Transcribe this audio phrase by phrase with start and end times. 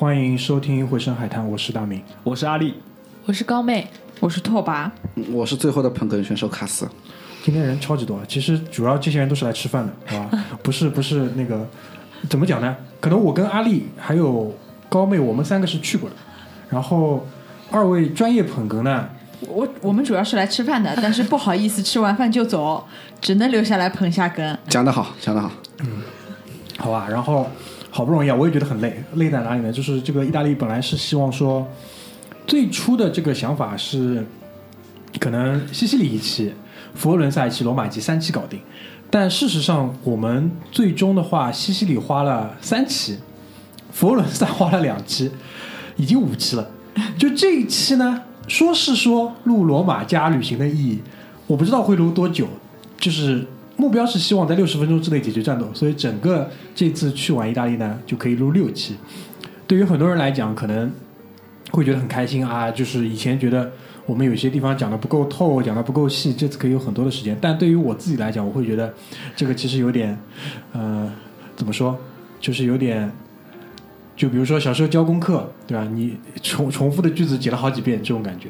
[0.00, 2.02] 欢迎收听《回声海滩》，我是大明。
[2.22, 2.72] 我是阿丽，
[3.26, 3.86] 我是高妹，
[4.18, 4.90] 我是拓跋，
[5.30, 6.88] 我是最后的捧哏选手卡斯。
[7.44, 10.44] 今天人超级多，其实主要这些人都是来吃饭的，好吧？
[10.64, 11.68] 不是不是那个
[12.30, 12.74] 怎么讲呢？
[12.98, 14.50] 可能我跟阿丽还有
[14.88, 16.16] 高妹，我们三个是去过的。
[16.70, 17.26] 然后
[17.70, 19.06] 二位专业捧哏呢，
[19.48, 22.82] 我我们主要是来吃饭的， 但是不好意思吃完饭就走，
[23.20, 24.56] 只能留下来捧下哏。
[24.66, 25.52] 讲得好，讲得好。
[25.80, 25.88] 嗯
[26.78, 27.06] 好吧？
[27.10, 27.46] 然后
[27.90, 29.72] 好不容易啊，我也觉得很累，累在哪里呢？
[29.72, 31.66] 就是这个意大利本来是希望说，
[32.46, 34.24] 最初的这个想法是，
[35.18, 36.54] 可能西西里一期、
[36.94, 38.60] 佛罗伦萨一期、罗马一期三期搞定，
[39.10, 43.18] 但事实上我们最终的话，西西里花了三期，
[43.92, 45.30] 佛罗伦萨花了两期，
[45.96, 46.70] 已经五期了。
[47.18, 51.02] 就这一期呢，说是说录罗马加旅行的意义，
[51.46, 52.46] 我不知道会录多久，
[52.98, 53.46] 就是
[53.80, 58.94] 目标是希望在六十分钟之内解决战斗，所以整个这次去完意大利呢，就可以录六期。
[59.66, 60.92] 对于很多人来讲，可能
[61.70, 63.72] 会觉得很开心啊，就是以前觉得
[64.04, 67.34] 我们有些地方讲的不够透，讲的不够细，这次可以有很多的时间。
[67.40, 68.92] 但对于我自己来讲，我会觉得
[69.34, 70.18] 这个其实有点，
[70.72, 71.10] 呃，
[71.56, 71.98] 怎么说，
[72.38, 73.10] 就是有点。
[74.16, 75.88] 就比如说小时候教功课，对吧？
[75.94, 78.48] 你重重复的句子解了好几遍，这种感觉。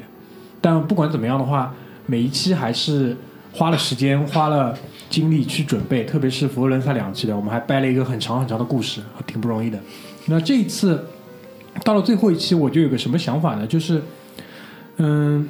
[0.59, 1.73] 但不管怎么样的话，
[2.05, 3.15] 每一期还是
[3.53, 4.77] 花了时间、花了
[5.11, 9.77] 精力去准备，特别是佛罗伦萨两期的，我们还掰了一个很长很长的故事，挺不容易的。
[10.27, 11.05] 那这一次
[11.83, 13.67] 到了最后一期，我就有个什么想法呢？
[13.67, 14.01] 就是，
[14.97, 15.47] 嗯，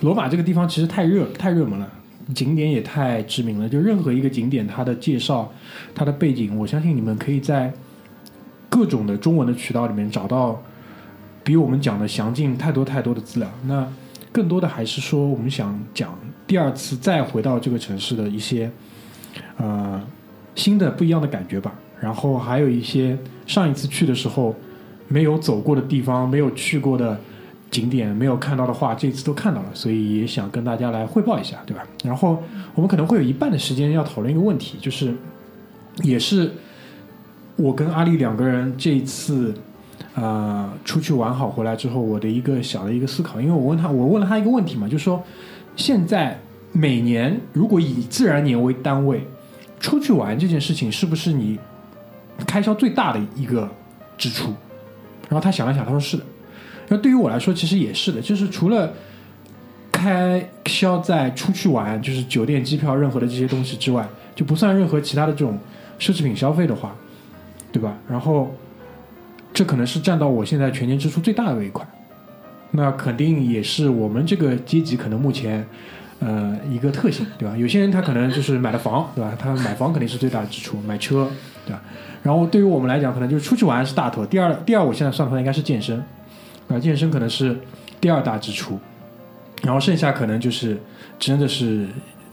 [0.00, 1.88] 罗马这个地方其实太热、太热门了，
[2.34, 3.68] 景点也太知名了。
[3.68, 5.52] 就任何一个景点，它的介绍、
[5.94, 7.72] 它的背景，我相信你们可以在
[8.70, 10.60] 各种的中文的渠道里面找到
[11.44, 13.50] 比我们讲的详尽太多太多的资料。
[13.66, 13.86] 那
[14.32, 18.70] 更多的还是说，我们想讲第二次再回到这个城市的一些
[19.56, 20.00] 呃
[20.54, 21.74] 新的不一样的感觉吧。
[22.00, 24.54] 然后还有一些上一次去的时候
[25.08, 27.18] 没有走过的地方、没有去过的
[27.70, 31.86] 景点、没有看到的话，这次都看到了，所以也想跟大家来汇报一下，对吧？
[32.04, 32.42] 然后
[32.74, 35.14] 我们可能会有一半的时间要讨论一个问题，就是
[36.02, 36.52] 也是
[37.56, 39.54] 我跟阿丽两个人这一次。
[40.16, 45.20] 呃，出去玩好回来之后，我的一个小的一个思考，因为我问他，我问了他一个问题嘛，就是说，
[45.74, 46.38] 现在
[46.74, 49.26] 每年如果以自然年为单位
[49.80, 51.58] 出去玩这件事情，是不是你
[52.46, 53.66] 开销最大的一个
[54.18, 54.48] 支出？
[55.30, 56.24] 然后他想了想，他说是的。
[56.88, 58.92] 那对于我来说，其实也是的，就是除了
[59.90, 65.58] 开销在出去玩，就是酒店、机票、任何的这些东西之外，就不算任何其他的这种
[65.98, 66.94] 奢侈品消费的话，
[67.72, 67.96] 对吧？
[68.08, 68.54] 然后。
[69.56, 71.86] 这可能是占到我现在全年支出最大的一块，
[72.72, 75.64] 那肯定也是我们这个阶级可能目前，
[76.20, 77.56] 呃，一个特性，对吧？
[77.56, 79.36] 有些人他可能就是买了房，对吧？
[79.38, 81.28] 他买房肯定是最大的支出，买车，
[81.66, 81.82] 对吧？
[82.22, 86.02] 然后对于我们来讲，可能就是出去玩是大头，第二，第二我现在算出来应该是健身，
[86.68, 87.58] 啊，健身可能是
[88.00, 88.78] 第二大支出，
[89.62, 90.80] 然后剩下可能就是
[91.18, 91.86] 真的是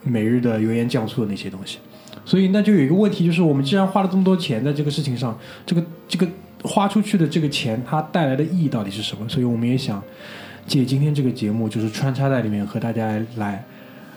[0.03, 1.79] 每日的油盐酱醋的那些东西，
[2.23, 6.27] 所以那就有一个问题，就是我们既然花了这么多钱在这个事情上，这个这个。
[6.63, 9.27] 花出去的这个钱，它带来的意义到底是什么？
[9.27, 9.99] 所以我们也想
[10.67, 13.65] 借今天这个节目，就是穿插在里面和大家来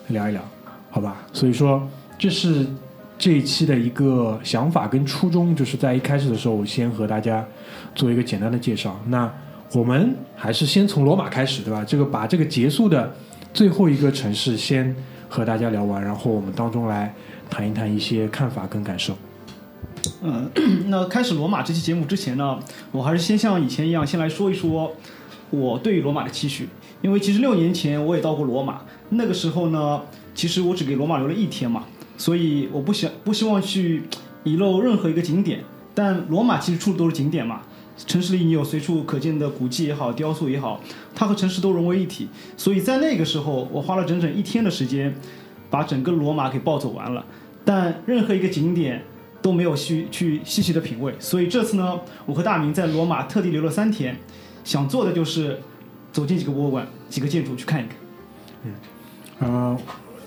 [0.09, 0.43] 聊一聊，
[0.91, 1.17] 好吧？
[1.33, 2.67] 所以说，这是
[3.17, 7.45] 这一期的一个想法跟初衷，就是在一开始的时候，我先和大家
[7.95, 9.01] 做一个简单的介绍。
[9.07, 9.33] 那
[9.73, 11.85] 我们还是先从罗马开始，对吧？
[11.85, 13.15] 这个把这个结束的
[13.53, 14.95] 最后一个城市先
[15.29, 17.15] 和大家聊完，然后我们当中来
[17.49, 19.17] 谈一谈一些看法跟感受。
[20.23, 20.51] 嗯，
[20.89, 22.59] 那开始罗马这期节目之前呢，
[22.93, 24.95] 我还是先像以前一样，先来说一说
[25.51, 26.69] 我对罗马的期许。
[27.05, 28.81] 因为其实六年前我也到过罗马，
[29.11, 30.01] 那个时候呢，
[30.35, 31.85] 其实我只给罗马留了一天嘛，
[32.17, 34.05] 所以我不想不希望去
[34.43, 35.63] 遗漏任何一个景点。
[35.95, 37.61] 但罗马其实处处都是景点嘛，
[38.07, 40.81] 城市里你有随处可见的古迹也好，雕塑也好，
[41.15, 42.27] 它和城市都融为一体。
[42.57, 45.15] 所以在那个时候，我花了整整一天的时间，
[45.69, 47.23] 把整个罗马给暴走完了。
[47.67, 49.05] 但任何一个景点。
[49.45, 54.17] 都没有去去细细的品味，所以这次呢，我和大明在罗马特地留了三天，
[54.65, 55.61] 想做的就是
[56.15, 57.97] 走进几个博物馆、几个建筑去看一看。
[58.63, 58.73] 嗯，
[59.41, 59.79] 呃，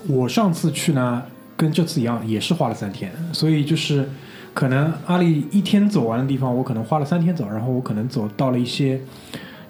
[0.06, 1.22] 我上次去呢，
[1.56, 4.06] 跟这次一样，也是花了三天，所以就是
[4.52, 9.00] 可能阿里一天走完的地方，我可能花了三天走，然后我可能走到了一些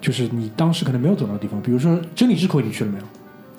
[0.01, 3.03] 就是你当时可能没有走到的地方，比如说真理之口，你去了没有？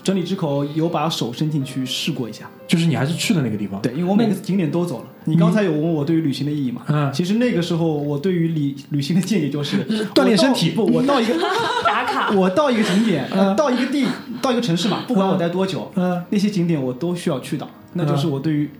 [0.03, 3.81] 真理之口有把手伸进去试过一下，就是你还是去的那个地方。
[3.83, 5.05] 对，因为我每个景点都走了。
[5.25, 6.83] 你刚才有问我对于旅行的意义嘛？
[6.89, 10.71] 嗯，其实那个时候我对于旅旅行的建议就是 锻炼身体。
[10.71, 11.35] 不，我到一个
[11.85, 14.07] 打卡， 我到一个景点，到一个地，
[14.41, 18.71] 到一个城市嘛，不管我待多久，嗯，那些景点我都需要去到，那就是我对于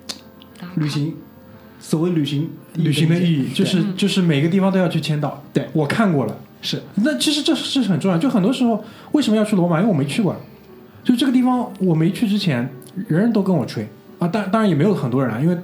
[0.77, 1.15] 旅行
[1.79, 5.43] 所谓旅行旅行的意义，就是就是每个地方都要去签到。
[5.53, 8.17] 对我看过了，是那其实这这是很重要。
[8.17, 8.83] 就很多时候
[9.13, 9.79] 为什么要去罗马？
[9.81, 10.35] 因为我没去过，
[11.03, 12.69] 就这个地方我没去之前，
[13.09, 13.89] 人人都跟我吹
[14.19, 15.57] 啊，当当然也没有很多人啊，因为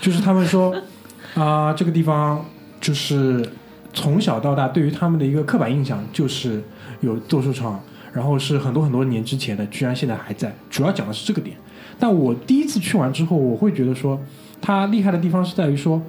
[0.00, 0.74] 就是他们说
[1.34, 2.44] 啊、这个地方
[2.80, 3.48] 就是
[3.92, 6.62] 从小到大对于他们的一个刻板印象就是
[7.00, 7.80] 有斗兽场，
[8.12, 11.56] 然后是很多很多年之前的，居然现在还在，主要讲的是这个点。
[11.98, 14.20] 但我第一次去完之后，我会觉得说，
[14.60, 16.00] 它厉害的地方是在于说，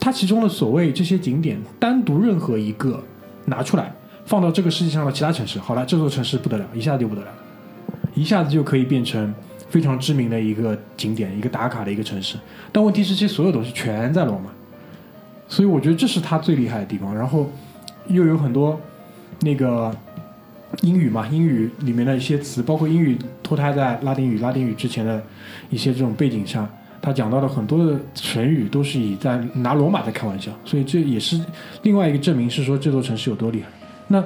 [0.00, 3.02] 它其中的所谓这些景点，单独任何一个
[3.46, 3.92] 拿出来
[4.24, 7.28] 放到这个世界上的其他城市，好了，这座城市不得了，一下子就不得了，
[8.14, 9.34] 一下子就可以变成
[9.68, 12.36] 非常知名的一个景点，一个打卡的一个城市。
[12.72, 14.50] 但问题是，这些所有东西全在罗马，
[15.48, 17.14] 所以我觉得这是它最厉害的地方。
[17.14, 17.50] 然后
[18.06, 18.80] 又有很多
[19.40, 19.94] 那个
[20.82, 25.22] 英语嘛，英语里面的一些词，包括英语脱胎在拉丁语、拉丁语之前的
[25.70, 26.68] 一些这种背景下，
[27.02, 31.40] 他讲到的很多的成语都是以在拿罗马在开玩笑，所以这也是
[31.82, 33.68] 另外一个证明，是说这座城市有多厉害。
[34.08, 34.22] 那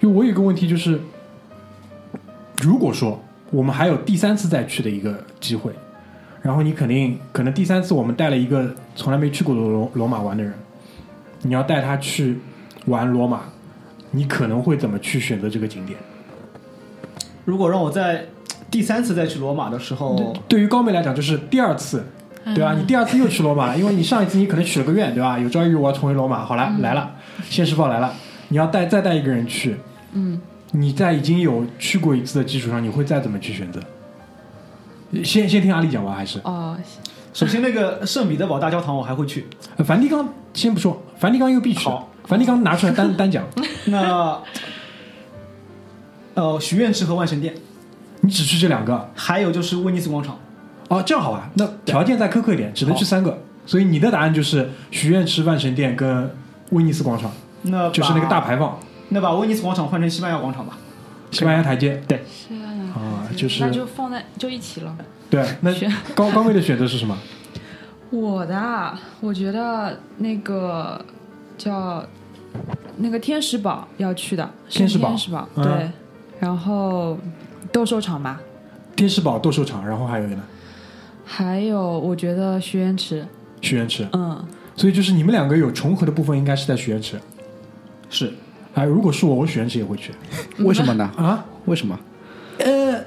[0.00, 1.00] 就我有一个问题就是，
[2.60, 3.20] 如果说
[3.50, 5.72] 我们还有第三次再去的一个机会，
[6.42, 10.52] 然后你肯定可能第三次我们带了一个从来没去过罗罗马玩的人，
[11.42, 12.38] 你要带他去
[12.86, 13.40] 玩罗马，
[14.10, 15.98] 你可能会怎么去选择这个景点？
[17.44, 18.26] 如果让我在
[18.70, 22.04] 第三次再去罗马的时候，对于高妹来讲，就是第二次，
[22.54, 22.74] 对吧？
[22.74, 25.38] 你第二次又去罗马了， 因为你上一次你可能许了个愿，对吧？
[25.38, 27.10] 有朝一日我要重回罗马，好了，来了，
[27.48, 28.14] 现实报来了，
[28.48, 29.76] 你要带再带一个人去，
[30.12, 30.40] 嗯，
[30.72, 33.80] 你在已经有去过一次的基础上，你会再怎么去选择？
[35.24, 36.38] 先先听阿丽讲吧，还是？
[36.44, 36.76] 哦，
[37.32, 39.46] 首先那个圣彼得堡大教堂我还会去，
[39.76, 43.44] 呃梵蒂冈先不说，梵蒂冈又必去好，梵蒂冈拿出来单 单讲，
[43.86, 44.38] 那
[46.34, 47.54] 呃许愿池和万神殿，
[48.20, 49.10] 你只去这两个？
[49.14, 50.38] 还有就是威尼斯广场。
[50.88, 51.48] 哦，这样好吧？
[51.54, 56.28] 那条件再苛刻一点，只能去三个，所以你的答案就是许愿池、万神殿跟
[56.70, 57.30] 威尼斯广场，
[57.62, 58.76] 那把就是那个大，排放，
[59.10, 60.76] 那把威尼斯广场换成西班牙广场吧。
[61.30, 64.96] 西班牙台阶，对，是啊，啊，就是那就放在就一起了。
[65.30, 65.46] 对。
[65.60, 67.16] 那选高高位的选择是什么？
[68.10, 71.00] 我的啊，我觉得那个
[71.56, 72.04] 叫
[72.96, 75.90] 那个天使堡要去的，天使堡天使堡嗯对，
[76.40, 77.16] 然后
[77.70, 78.40] 斗兽场吧，
[78.96, 80.42] 天使堡斗兽场，然后还有一个呢，
[81.24, 83.24] 还有我觉得许愿池，
[83.60, 84.08] 许愿池。
[84.12, 84.44] 嗯，
[84.74, 87.20] 所以就是你们两个有重合的部分，应该是在许愿池。
[88.08, 88.32] 是，
[88.74, 90.12] 哎，如果是我，我许愿池也会去
[90.64, 91.10] 为什么呢？
[91.16, 91.44] 啊。
[91.66, 91.98] 为什么？
[92.58, 93.04] 呃，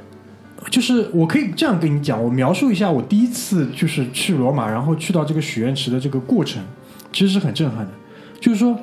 [0.70, 6.64] 就是我可以这样跟你讲，我描述一下我第一次就是去罗马，然后去到这个许愿池的这个过程，
[7.12, 7.92] 其实是很震撼的。
[8.40, 8.78] 就是说，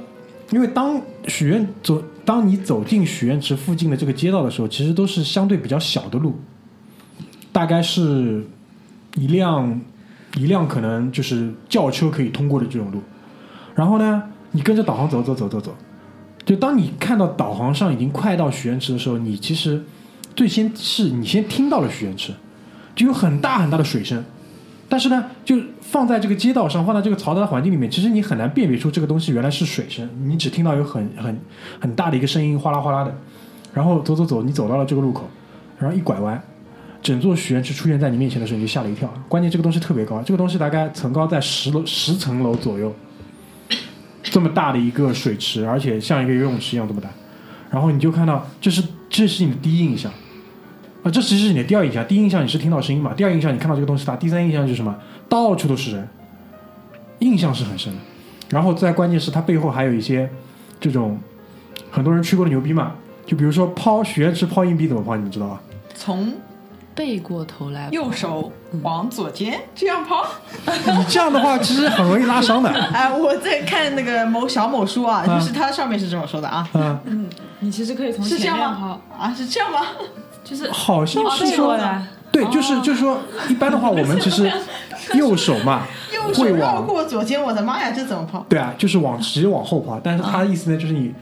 [0.51, 6.35] 因为当许愿走，当你走进许愿池附近的这个街道的时候，其实都是相对比较小的路，
[7.53, 8.45] 大概是
[9.15, 9.81] 一辆
[10.37, 13.01] 一辆可能就是轿车可以通过的这种路。
[13.75, 15.75] 然后呢，你跟着导航走走走走走，
[16.51, 19.81] 就当你看到导航上已经快到许愿池的时候，你其实
[20.35, 22.33] 最先是你先听到了许愿池，
[22.97, 24.25] 就有很大很大的水声，
[24.89, 31.41] 但是呢，就放在这个街道上，放在这个嘈杂的环境里面，其实你很难辨别出这个东西原来是水声，你只听到有很很
[31.81, 33.17] 很大的一个声音，哗啦哗啦的。
[33.73, 35.31] 然后走走走，你走到了这个路口，
[35.79, 36.43] 然后一拐弯，
[37.01, 39.09] 整座许愿池出现在你面前的时候，你就吓了一跳。
[39.29, 42.93] 关键这个东西特别高，这个东西大概层高在十楼十层楼左右，
[44.31, 47.09] 这么大的一个水池，而且像一个游泳池一样这么大。
[47.71, 50.11] 然后你就看到，这是这是你的第一印象，
[51.03, 52.07] 啊，这其实是你的第二印象。
[52.07, 54.97] 第一印象你是听到声音嘛，第二印象你看到这个东西大，第三印象就是什么？
[55.29, 56.09] 到处都是人，
[57.19, 57.99] 印象是很深的。
[58.49, 60.29] 然后再关键是它背后还有一些
[60.81, 61.19] 这种
[61.91, 62.95] 很多人吹过的牛逼嘛，
[63.27, 65.61] 就比如说抛许愿池抛硬币怎么抛，你们知道吧？
[65.95, 66.33] 从
[67.01, 68.53] 背过头来，右手
[68.83, 70.23] 往左肩这样抛。
[70.69, 72.69] 你这样的话其实很容易拉伤的。
[72.93, 77.27] 哎，我在看那个某小某书啊，啊就是它上面是这么说的啊，嗯，
[77.61, 79.19] 你其实可以从是这样前面吗抛，？
[79.19, 79.79] 啊，是这样吗？
[80.45, 81.79] 就是好像是背说
[82.31, 84.53] 对，就是就是说，一般的话我们其实
[85.15, 88.45] 右手嘛右手会绕往过左肩，我的妈呀，这怎么抛？
[88.47, 91.15] 对啊，就是往直接往后跑，但是他的意思呢，就是你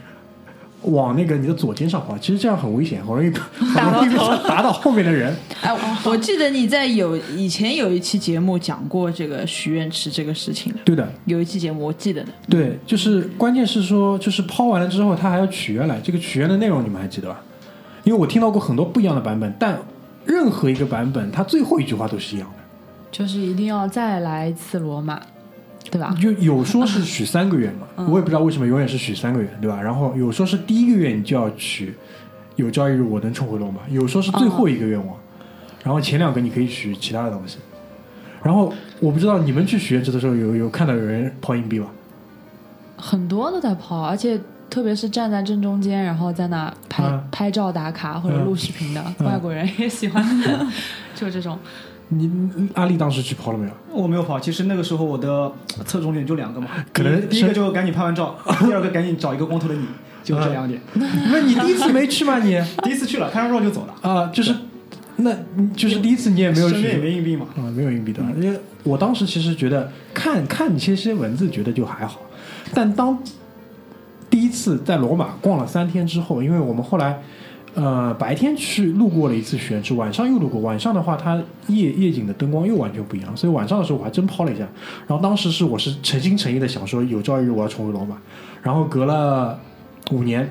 [0.82, 5.34] 往那个你的左肩上滑，其实这样很危险，很容易很 容易打到后面的人。
[5.60, 12.32] 哎，我记得你在有以前有一期节目讲过这个许愿池这个事情的，对的，有一期节目我记得的。
[12.48, 16.00] 对，就是关键是说，就是抛完了之后，他还要取愿来。
[16.00, 17.40] 这个取愿的内容你们还记得吧？
[18.04, 19.76] 因为我听到过很多不一样的版本，但
[20.24, 22.54] 任何一个版本，他最后一句话都是一样的。
[23.10, 25.20] 就是一定要再来一次罗马，
[25.90, 26.14] 对吧？
[26.20, 29.80] 就有说是许三个愿嘛，嗯我也不知道为什么永远是许三个愿，对吧？
[29.80, 31.94] 然后有说是第一个愿你就要许
[32.56, 35.16] 有朝一日我能重回罗马，有说是最后一个愿望，
[35.84, 37.58] 然后前两个你可以许其他的东西。
[38.42, 41.86] 然后我不知道你们去许愿池的时候有有看到有人抛硬币吧？
[42.96, 44.38] 很多都在抛，而且
[44.70, 50.24] 特别是站在正中间，然后在那拍、嗯拍照打卡或者嗯录视频的、嗯外国人也喜欢，
[51.14, 51.58] 就这种。
[52.08, 52.30] 你
[52.74, 53.72] 阿丽当时去跑了没有？
[53.92, 55.52] 我没有跑，其实那个时候我的
[55.84, 59.84] 侧重点就两个嘛，可能第一个就赶紧拍完照， 第二个赶紧找一个光头的你，
[60.24, 60.80] 就这两点。
[60.94, 62.38] 那你第一次没去吗？
[62.38, 64.54] 你 第一次去了，拍完照就走了，啊，就是
[65.16, 65.32] 那
[65.76, 67.46] 就是第一次你也没有身边也没硬币嘛。
[67.56, 68.22] 啊，没有硬币的。
[68.40, 72.20] 因为我当时其实觉得看看一些些文字，觉得就还好，
[72.72, 73.18] 但当
[74.30, 77.20] 第一次在罗马逛了三天之后，因为我们后来
[77.74, 84.66] 呃白天去路过了一次许愿池，晚上又路过，晚上的话它夜夜景的灯光又完全不一样，所以晚上的时候我还真抛了一下。
[85.06, 88.16] 然后当时是我是诚心诚意的想说，有朝一日我要重回罗马，
[88.62, 89.58] 然后隔了
[90.10, 90.48] 五年。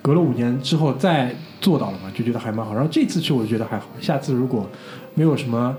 [0.00, 2.72] 隔了五年之后再做到了嘛，就觉得还蛮好。
[2.72, 4.66] 然后这次去我就觉得还好，下次如果
[5.14, 5.76] 没有什么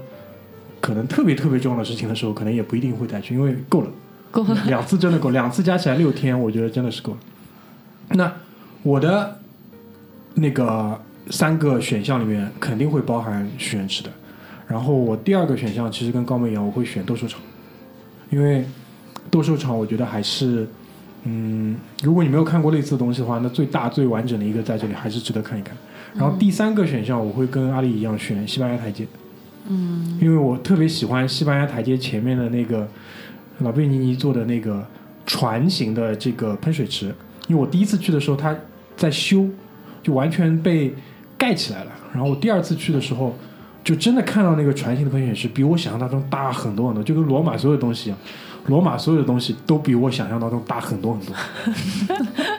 [0.82, 3.88] 可能特别特别重要的事情的时候，可能也不一定会再去，因为够了，
[4.30, 7.18] 够了，两次真的够，两次加起来六天，我觉得真的是够了。
[8.10, 8.32] 那
[8.84, 9.40] 我的
[10.40, 14.10] 那个三个选项里面肯定会包含许愿池的，
[14.68, 17.40] 然后我第二个选项其实跟高妹一样，我会选斗兽场，
[18.30, 18.66] 因为
[19.30, 20.68] 斗兽场我觉得还是。
[21.26, 25.76] 嗯，如果你没有看过类似的东西的话，那最大最完整的一个在这里还是值得看一看。
[26.16, 29.06] 然后第三个选项我会跟阿丽一样选西班牙台阶，
[29.68, 32.88] 嗯，因为我特别喜欢西班牙台阶前面的那个
[33.58, 34.82] 老贝尼尼做的那个
[35.26, 37.14] 船型的这个喷水池，
[37.50, 38.56] 因为我第一次去的时候它
[38.96, 39.46] 在修，
[40.02, 40.94] 就完全被
[41.38, 41.92] 盖起来了。
[42.14, 43.36] 然后我第二次去的时候，
[43.84, 48.20] 就真的看到那个船型的喷水池比我想象当中大很多很多，就跟罗马所有东西一样。
[48.68, 51.36] 罗马所有的东西都比我想象当中大很多很多，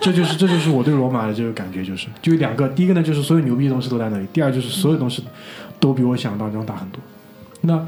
[0.01, 5.23] 这就是这就是我对罗马的这个感觉，就是就两个，第一个呢就是所有牛逼的东西都在那里，第二就是所有东西
[5.79, 7.01] 都比我想象当中大很多。
[7.61, 7.87] 那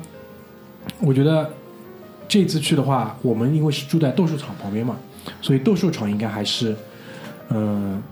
[1.01, 1.51] 我觉得
[2.29, 4.97] 这次去的话，我们因为是住在斗兽场旁边嘛，
[5.41, 6.77] 所以斗兽场应该还是
[7.49, 8.03] 嗯、呃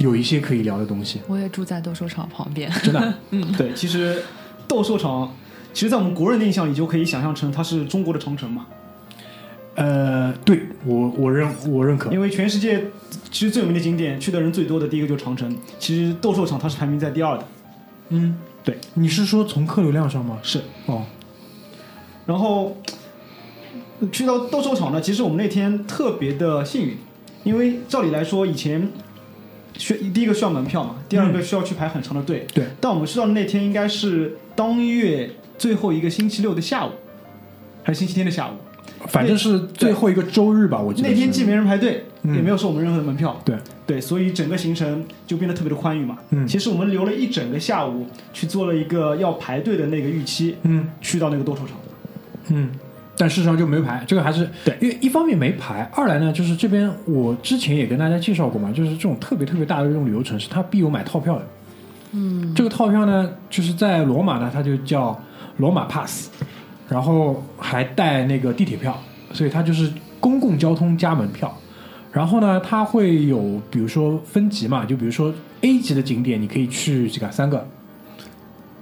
[0.00, 2.70] 有一些可以聊的东西，我也住在斗兽场旁边。
[2.82, 3.14] 真的。
[3.30, 4.22] 嗯对，其实
[4.66, 5.30] 斗兽场，
[5.74, 8.66] 其实在我们国人的印象里就可以想象成它是中国的长城嘛，
[9.74, 12.86] 呃，对我我认我认可，因为全世界
[13.30, 17.44] 其实最有名的景点去的人最多的第一个就是长城，其实斗兽场它是排名在第二的。
[18.08, 20.38] 嗯，对，你是说从客流量上吗？
[20.42, 21.04] 是，哦，
[22.24, 22.76] 然后
[24.10, 26.96] 去到斗兽场呢，其实我们那天特别的幸运，
[27.44, 28.88] 因为照理来说以前
[29.80, 32.46] 需第一个需要门票嘛，第二个需要去排很长的队。
[32.54, 36.90] 对，但我们知道的那天应该是当月最后一个星期六的下午，
[37.82, 38.52] 还是星期天的下午？
[39.08, 43.40] 反正是最后一个周日吧，我记得那天既没人排队，嗯也没有收我们任何的门票。
[43.44, 43.56] 对
[43.86, 46.18] 对，所以整个行程就变得特别的宽裕嘛。
[46.30, 51.78] 嗯其实我们留了一整个下午去做了一个要排队的那个预期，嗯去到那个斗兽场。
[52.48, 52.68] 嗯，
[53.20, 61.46] 但事实上就没排，这个还是对因为一方面没排，二来呢就是这边我之前也跟大家介绍过嘛，就是这种特别特别大的这种旅游城市，它必有买套票的。
[62.12, 65.22] 嗯，这个套票呢，就是在罗马呢，它就叫
[65.58, 66.30] 罗马 Pass，
[66.88, 68.98] 然后还带那个地铁票，
[69.34, 71.54] 所以它就是公共交通加门票。
[72.10, 77.68] 然后呢，它会有比如说分级嘛，就比如说 A 级的景点，你可以去几个三个，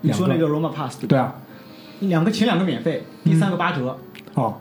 [0.01, 1.09] 你说那个 Roma Pass 对吧？
[1.09, 1.35] 对啊，
[2.03, 3.99] 两个前两个免费，第三个八折。
[4.39, 4.55] 哦，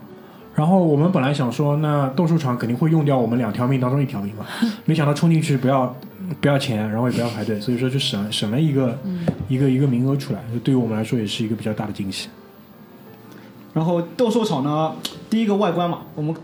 [0.54, 4.44] 然后我们本来想说，那斗兽场肯定会用掉我们两条命当中一条命嘛，
[4.84, 5.94] 没想到冲进去不要
[6.40, 8.98] 不要钱，然后也不要排队，所以说就省省了一个、
[9.48, 12.28] 一个一个名额出来，就对于我们来说也是一个比较大的惊喜。
[13.72, 14.94] 然后斗兽场呢，
[15.30, 16.34] 第一个外观嘛，我们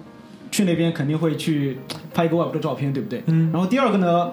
[0.53, 1.79] 去那边肯定会去
[2.13, 3.23] 拍一个外部的照片，对不对？
[3.27, 4.31] 嗯然后第二个呢，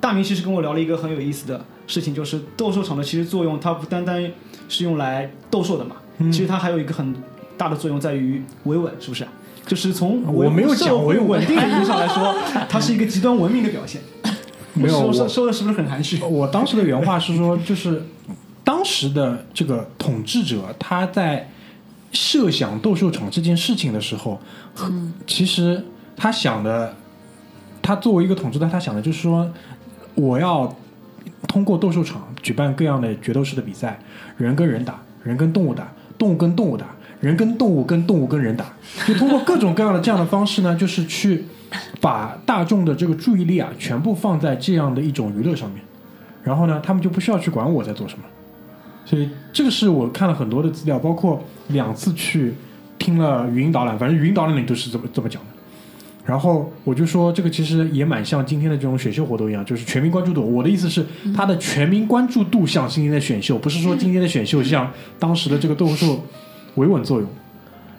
[0.00, 4.30] 大明其实跟我聊了一个很有意思的事情，就是斗兽场的其实作用，它不单单
[4.70, 7.14] 是用来斗兽的嘛，嗯其实它还有一个很
[7.56, 9.26] 大的作用在于维稳，是不是？
[9.66, 12.34] 就是从我没有讲维稳稳定的意义上来说，
[12.68, 14.02] 它是一个极端文明的表现。
[14.74, 16.20] 没有说我说的是不是很含蓄？
[16.22, 18.02] 我当时的原话是说，就是
[18.62, 21.48] 当时的这个统治者他在
[22.12, 24.38] 设想斗兽场这件事情的时候，
[25.26, 25.82] 其实
[26.16, 26.94] 他想的，
[27.80, 29.50] 他作为一个统治者，他想的就是说，
[30.14, 30.76] 我要
[31.48, 33.98] 通过斗兽场举办各样的决斗式的比赛，
[34.36, 36.93] 人跟人打，人跟动物打，动物跟动物打，
[37.24, 38.66] 人跟动物跟动物跟人打，
[39.06, 41.44] 就通过各种各样的这样的方式呢， 就是去
[42.00, 45.80] 把大众的这个注意力啊，全部放在这样的一种娱乐上面，
[46.42, 48.24] 然后呢，他们就不需要去管我在做什么。
[49.06, 52.52] 所以这个是我看了很多的资料，包括两次去
[52.98, 55.48] 听了语音导览，反正语音导览里都是这么这么讲的。
[56.24, 60.40] 然后我就说，这个其实也蛮像今天的这种选秀活动一样，就是全民关注度。
[60.42, 61.04] 我的意思是，
[61.36, 66.24] 它的全民关注度像今天的选秀，不是说今天的选秀像当时的这个斗兽
[66.76, 67.28] 维稳作用，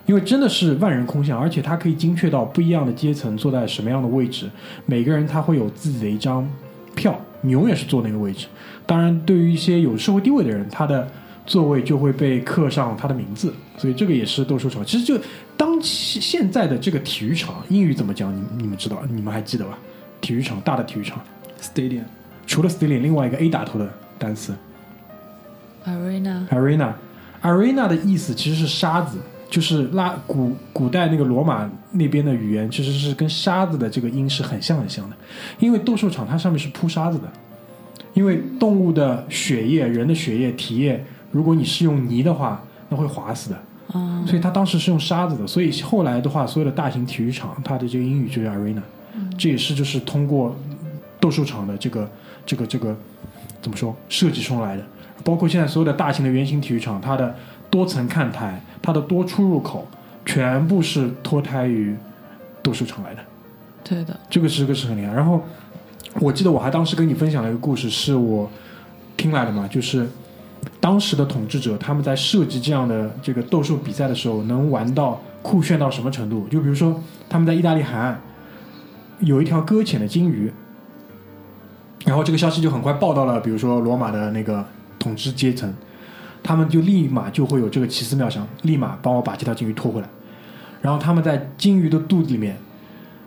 [0.05, 4.49] 因为真的是万人空巷，而且它可以精确到不一样的阶层坐在什么样的位置，
[4.85, 6.47] 每个人他会有自己的一张
[6.93, 8.47] 票，你永远是坐那个位置。
[8.85, 11.07] 当然，对于一些有社会地位的人，他的
[11.45, 14.85] 座位就会被刻上他的名字，所以这个也是斗兽场。
[14.85, 15.19] 其实就
[15.57, 18.35] 当现现在的这个体育场，英语怎么讲？
[18.35, 19.01] 你你们知道？
[19.09, 19.77] 你们还记得吧？
[20.21, 21.19] 体育场，大的体育场
[21.61, 22.03] ，stadium
[22.45, 24.53] 除了 stadium，另外一个 A 打头的单词
[25.85, 26.93] Arena arena。
[27.41, 29.17] Arena 的意思其实是沙子，
[29.49, 35.15] 就是拉古古代那个罗马那边的语言，其实是跟沙子的这个音是很像很像的。
[35.59, 37.31] 因为斗兽场它上面是铺沙子的，
[38.13, 43.59] 因为动物的血液、人的血液、体液，如果你是用泥的话，那会滑死的。
[43.87, 48.81] 哦，所以它当时是用沙子的，所以后来的话，所有的大型体育场，它的这个英语就叫 arena，、
[49.37, 50.57] 这也是就是通过
[51.19, 52.09] 斗兽场的这个
[52.45, 52.97] 这个这个
[53.61, 54.83] 怎么说设计出来的。
[55.25, 57.35] 包括现在所有的大型的圆形体育场，它的
[57.69, 59.87] 多层看台、它的多出入口，
[60.23, 61.95] 全部是脱胎于
[62.61, 63.21] 斗兽场来的。
[63.83, 65.11] 对的，这个是个是很厉害。
[65.11, 65.41] 然后
[66.19, 68.49] 我记得我还当时跟你分享了一个故事，是我
[69.17, 70.07] 听来的嘛，就是
[70.79, 76.47] 当时的统治者他们在设计这样的这个斗兽比赛的时候，能玩到酷炫到什么程度？
[76.49, 78.21] 就比如说他们在意大利海岸
[79.21, 80.51] 有一条搁浅的鲸鱼，
[82.05, 84.65] 然后这个消息就很快报到了，比如说罗马的那个
[84.99, 85.73] 统治阶层，
[86.43, 90.09] 他们就立马就会有这个奇思妙想，立马帮我把这条鲸鱼拖回来。
[90.81, 92.55] 然后他们在鲸鱼的肚子里面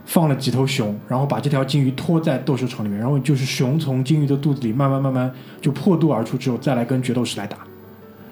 [0.05, 7.59] 放了几头熊，然后把这条鲸鱼拖在斗兽场里面，然后就是熊从鲸鱼的肚子里慢慢慢慢就破肚而出之后，再来跟决斗士来打，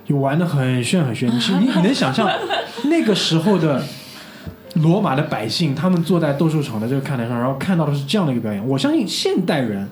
[0.04, 1.28] 就玩的很炫很炫。
[1.28, 2.30] 你你你能想象
[2.84, 3.82] 那个时候的
[4.74, 8.66] 罗马的百姓，他们坐在斗兽场的这个看台上，然后看到的是这样的一个表演。
[8.68, 9.88] 我相信现代人，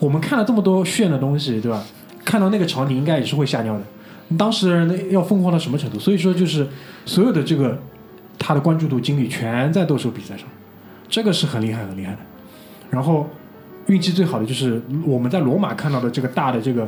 [0.00, 1.84] 我们看了这么多炫的东西，对吧？
[2.28, 3.82] 看到那个场景，应该也是会吓尿的。
[4.36, 5.98] 当时的人要疯狂到什么程度？
[5.98, 6.68] 所以说，就是
[7.06, 7.80] 所有的这个
[8.38, 10.46] 他的关注度、精力全在斗兽比赛上。
[11.08, 12.18] 这个是很厉害很厉害的。
[12.90, 13.26] 然后
[13.86, 16.86] 运气最好的就是我们在罗马看到的这个大的这个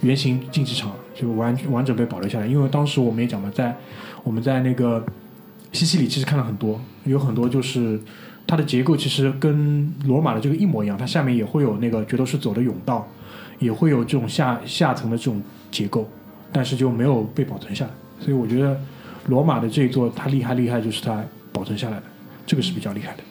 [0.00, 2.46] 圆形竞技场，就完完整被保留下来。
[2.46, 3.76] 因为当时我们也讲了，在
[4.24, 5.04] 我们在那个
[5.72, 8.00] 西西里其实看了很多，有很多就是
[8.46, 13.06] 它的结构其实跟罗马的这个一模一样，它下面也会有那个决斗士走的甬道，
[13.58, 16.08] 也会有这种下下层的这种结构，
[16.52, 17.90] 但是就没有被保存下来。
[18.20, 18.78] 所以我觉得
[19.26, 22.02] 罗马的这一座它厉害厉害就是它保存下来的，
[22.46, 23.22] 这个是比较厉害的。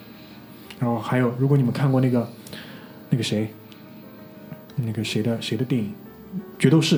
[0.79, 2.29] 然后还有，如果你们看过那个
[3.09, 3.51] 那个谁，
[4.75, 5.91] 那个谁的谁的电影
[6.61, 6.97] 《决斗士》，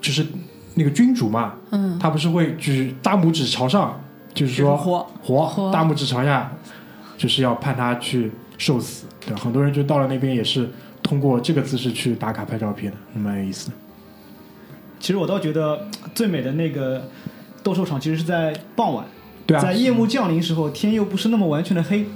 [0.00, 0.26] 就是
[0.74, 4.00] 那个君主嘛，嗯，他不是会举大拇指朝上，
[4.34, 6.50] 就是说活活活大拇指朝下，
[7.16, 9.40] 就是要判他去受死，对吧？
[9.40, 10.68] 很多人就到了那边也是
[11.10, 13.74] 通过这个姿势去打卡拍照片的，蛮有意思的。
[15.00, 17.02] 其实我倒觉得最美的那个
[17.64, 19.04] 斗兽场，其实是在傍晚，
[19.44, 22.06] 对啊，在夜幕降临时候，天又不是那么完全的黑，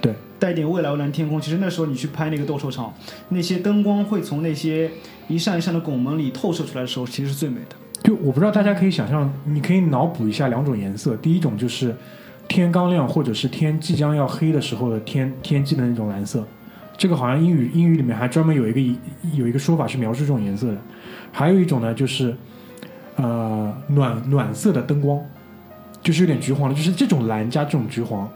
[0.00, 1.40] 对，带点蔚蓝蔚蓝天空。
[1.40, 2.92] 其实那时候你去拍那个斗兽场，
[3.28, 4.90] 那些灯光会从那些
[5.28, 7.76] 一扇一扇的拱门里透射出来的时候，其实是最美的。
[8.02, 11.16] 就我不知道大家可以想象，你可以脑补一下两种颜色。
[11.18, 11.94] 第一种就是
[12.48, 16.44] 天刚亮或者是天即将要黑的时候的天天际的那种蓝色，
[17.00, 18.98] 这个好像英语英语里面还专门有一个
[19.32, 20.76] 有一个说法是描述这种颜色的。
[21.32, 22.36] 还有一种呢，就是
[23.16, 25.18] 呃暖暖色的灯光，
[26.02, 28.28] 就是有点橘黄的，就是这种蓝加这种橘黄，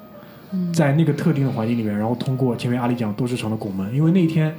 [0.73, 4.57] 在那个特定的环境里面，然后通过前面阿里讲斗士场的拱门，因为那天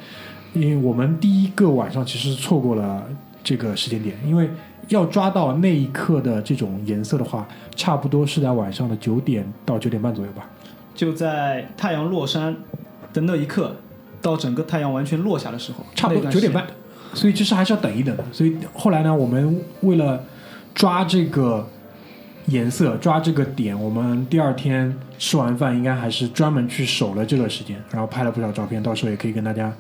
[0.53, 3.09] 因为我们第一个晚上其实是错过了
[3.43, 4.47] 这个时间点，因为
[4.89, 10.47] 要抓到那一刻的这种颜色的话，差不多是在晚上的九点到九点半左右吧。
[10.93, 12.55] 就在太阳落山
[13.11, 13.75] 的那一刻，
[14.25, 16.65] 到整个太阳完全落下的时候，差不多九点半，
[17.13, 18.25] 所以其实还是要等一等的。
[18.31, 20.19] 所以后来呢，我们为了
[20.73, 21.69] 抓这个
[22.47, 29.71] 颜色、抓这个点，我们第二天吃完饭应该还是专门去守了这段时间，然后拍了不少照片，到时候也可以跟大家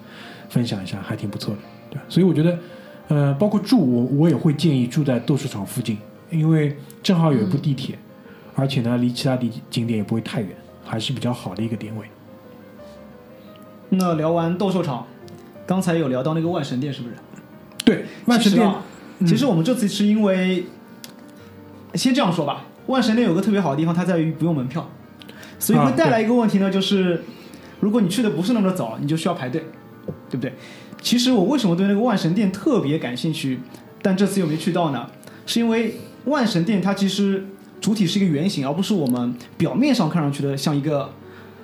[0.47, 1.61] 分享一下，还挺不错的。
[1.89, 2.59] 对，所以我觉得，
[3.07, 5.97] 呃，包括住我我也会建议住在斗兽场附近，
[6.29, 7.97] 因为正好有一部地铁，
[8.53, 10.49] 而且呢离其他地景点也不会太远，
[10.83, 12.05] 还是比较好的一个点位。
[13.89, 15.05] 那聊完斗兽场，
[15.65, 17.15] 刚才有聊到那个万神殿，是不是？
[17.83, 18.83] 对，万神殿其实啊，
[19.27, 20.65] 其实我们这次是因为，
[21.93, 24.89] 先这样说吧，万神殿有个特别好的地方，它在于不用门票，
[25.59, 27.23] 所以啊会带来一个问题呢，就是
[27.79, 29.63] 如果你去的不是那么的早，你就需要排队，
[30.29, 30.53] 对不对？
[31.01, 33.59] 其实我为什么对那个万神殿特别感兴趣，
[34.01, 35.07] 但这次又没去到呢？
[35.45, 35.95] 是因为
[36.25, 37.45] 万神殿它其实
[37.79, 41.11] 主体是一个圆形，而不是我们表面上看上去的像一个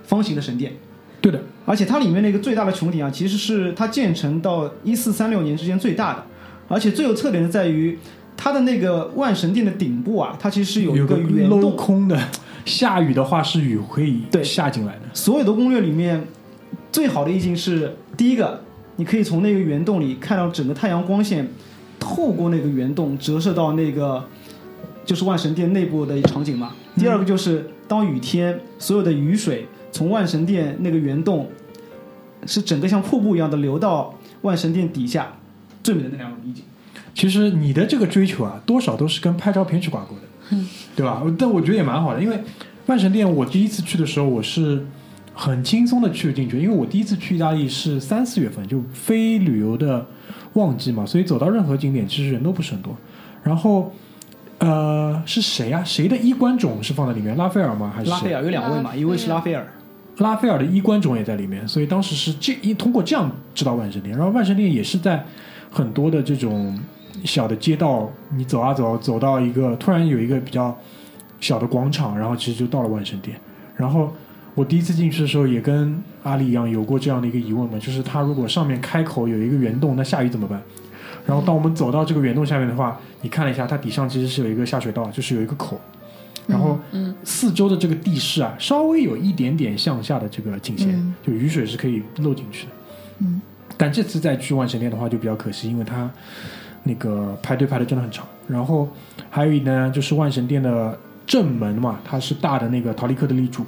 [0.03, 0.73] 方形的神殿。
[1.19, 6.23] 对的，而且它里面那个最大的穹顶啊，其实是它建成到一四三六年之间最大的，
[6.67, 7.97] 而且最有特点的在于
[8.35, 11.75] 它的那个万神殿的顶部啊，它其实是有一有个圆镂洞。
[11.75, 12.19] 空的，
[12.65, 15.01] 下雨的话是雨可以对下进来的。
[15.13, 16.25] 所有的攻略里面，
[16.91, 18.59] 最好的意境是第一个，
[18.95, 21.47] 你可以从那个圆洞里看到整个太阳光线
[21.99, 24.23] 透过那个圆洞折射到那个
[25.05, 26.71] 就是万神殿内部的场景嘛。
[26.97, 31.49] 第二个就是当雨天，所有的雨水从万神殿那个圆洞
[32.45, 35.33] 是整个像瀑布一样的流到万神殿底下，
[35.83, 36.63] 最美的那两种意境。
[37.13, 40.57] 其实你的这个追求啊，多少都是跟拍照片去挂钩的，
[40.95, 41.21] 对吧？
[41.37, 42.39] 但我觉得也蛮好的，因为
[42.85, 44.85] 万神殿我第一次去的时候，我是
[45.33, 50.05] 很轻松的去了进去，因为我第一次去意大利是三四月份，就非旅游的
[50.53, 52.95] 旺季嘛，所以走到任何景点其实人都不是很多。
[53.43, 53.93] 然后
[54.59, 55.83] 呃，是谁啊？
[55.83, 57.35] 谁的衣冠冢是放在里面？
[57.35, 57.91] 拉斐尔吗？
[57.93, 59.67] 还是拉斐尔有两位嘛，一位是拉斐尔，
[60.17, 65.23] 拉斐尔的衣冠冢也在里面，所以当时是这一通过这样知道万神殿，然后万神殿也是在
[65.71, 66.77] 很多的这种
[67.23, 70.77] 小的街道，你走啊走，走到一个突然有一个比较
[71.39, 73.37] 小的广场，然后其实就到了万神殿。
[73.75, 74.13] 然后
[74.53, 80.61] 我第一次进去的时候也跟阿里一样有过这样的一个疑问嘛，就是它如果上面开口有一个圆洞，那下雨怎么办？
[81.25, 85.79] 然后当我们走到这个圆洞下面的话，你看了一下，它底上其实是有一个下水道，就是有一个口。
[86.47, 86.79] 然后
[87.23, 92.71] 四周的这个地势啊，稍微有一点点向下的这个倾斜，嗯就雨水是可以漏进去的。
[93.19, 93.41] 嗯，
[93.77, 96.09] 但这次再去万神殿的话就比较可惜，因为它
[96.83, 98.25] 那个排队排的真的很长。
[98.47, 98.89] 然后
[99.29, 103.63] 还有一呢，就是万神殿的正门嘛，它是大的那个陶立克的立柱，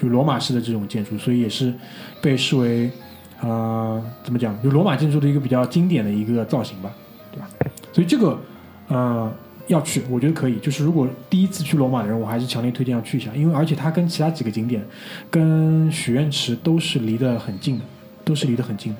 [0.00, 1.72] 就罗马式的这种建筑，所以也是
[2.20, 2.90] 被视为
[3.40, 6.90] 呃怎么讲，就罗马建筑的一个比较经典的一个造型吧，
[7.30, 7.48] 对吧？
[7.92, 8.40] 所以这个
[8.88, 9.32] 呃
[9.66, 10.58] 要去，我觉得可以。
[10.58, 14.84] 就是如果第一次去罗马的人，我还是强烈推荐要去一下，因为而且它跟其他几个景点，
[15.30, 17.84] 跟许愿池都是离得很近的，
[18.24, 18.98] 都是离得很近的。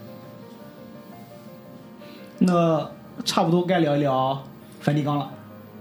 [2.38, 2.90] 那
[3.24, 4.42] 差不多该聊一聊
[4.80, 5.30] 梵蒂冈了，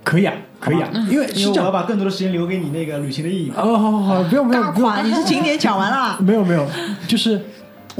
[0.04, 1.72] 可以啊，可以啊，因为因为我要。
[1.72, 3.56] 把更多的时间留给你那个旅行的意义嘛。
[3.58, 6.18] 哦，好好好，不用不用大不用，你是景点讲完了。
[6.20, 6.68] 没有没有，
[7.08, 7.42] 就是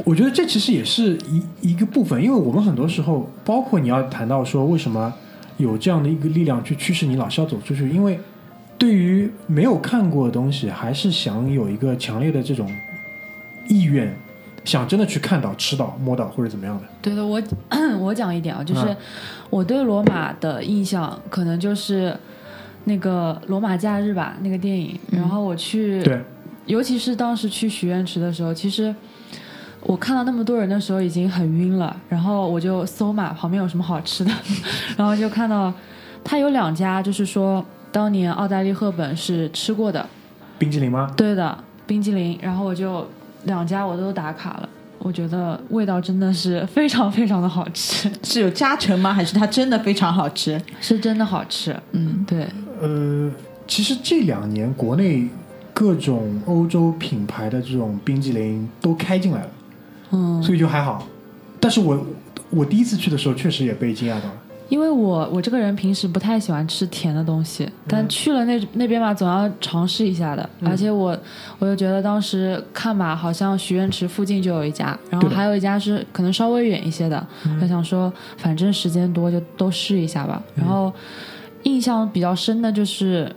[0.06, 5.12] 我觉得这其实也是一一个部分，因为我们很多时候，包括你要谈到说为什么
[5.58, 8.20] 有这样的一个力量去驱使你老是要走出去，因为
[8.78, 12.70] 对于没有看过的东西，还是想有一个强烈的这种
[13.68, 14.14] 意愿，
[14.66, 16.84] 想真的去看到、吃到、摸到或者怎么样的。
[17.02, 17.42] 对的，我
[18.00, 18.98] 我讲一点啊，就是嗯
[19.50, 22.18] 我对罗马的印象可能就是
[22.86, 25.00] 那个《罗马假日》吧，那个电影。
[25.12, 26.20] 然后我去，对，
[26.66, 28.94] 尤其是当时去许愿池的时候，其实
[29.86, 34.32] 我看到那么多人的时候已经很晕了，然后我就搜嘛，旁边有什么好吃的，
[34.98, 35.74] 然后就看到
[36.24, 40.08] 它有两家，就是说当年奥黛丽·赫本是吃过的，
[40.58, 41.12] 冰激凌吗？
[41.18, 43.06] 对的冰激凌，然后我就
[43.44, 44.70] 两家我都打卡了。
[45.00, 49.14] 我觉得味道真的是非常非常的好吃， 是有加成吗？
[49.14, 50.60] 还是它真的非常好吃？
[50.80, 51.76] 是真的好吃。
[51.92, 52.48] 嗯，对，
[52.82, 53.30] 呃，
[53.68, 55.28] 其实这两年国内
[55.74, 59.50] 各种欧洲品牌的这种冰激凌都开进来了。
[60.14, 61.06] 嗯，所以就还好。
[61.60, 62.06] 但是我
[62.50, 64.34] 我第一次去的时候，确实也被惊讶到了。
[64.70, 70.50] 因为我我这个人平时不太喜欢吃甜的东西，但去了那那边嘛，总要尝试一下的。
[70.64, 71.16] 而且我
[71.60, 77.28] 我就觉得当时看吧，好像许愿池附近就有一家，然后还有一家是可能稍微远一些的。
[77.62, 80.42] 我想说，反正时间多就都试一下吧。
[80.56, 80.92] 然后
[81.64, 83.32] 印象比较深的就是。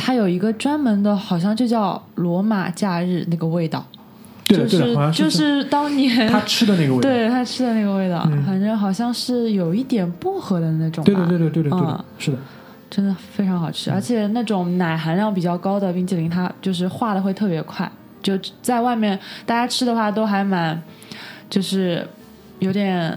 [0.00, 3.84] 它有一个专门的，好像就叫罗马假日那个味道，
[4.48, 7.08] 对，就是就是当年他吃的那个味道。
[7.08, 11.14] 对他吃的那个味道，嗯反正好像是有一点薄荷的那种对。
[11.14, 12.38] 对对，对的，对，对嗯，是的。
[12.90, 17.90] 真的非常好吃，而且那种奶含量比较高的冰淇淋，它就是化的会特别快。
[18.22, 18.32] 就
[18.62, 20.82] 在外面大家吃的话，都还蛮，
[21.50, 22.08] 就是
[22.60, 23.16] 有点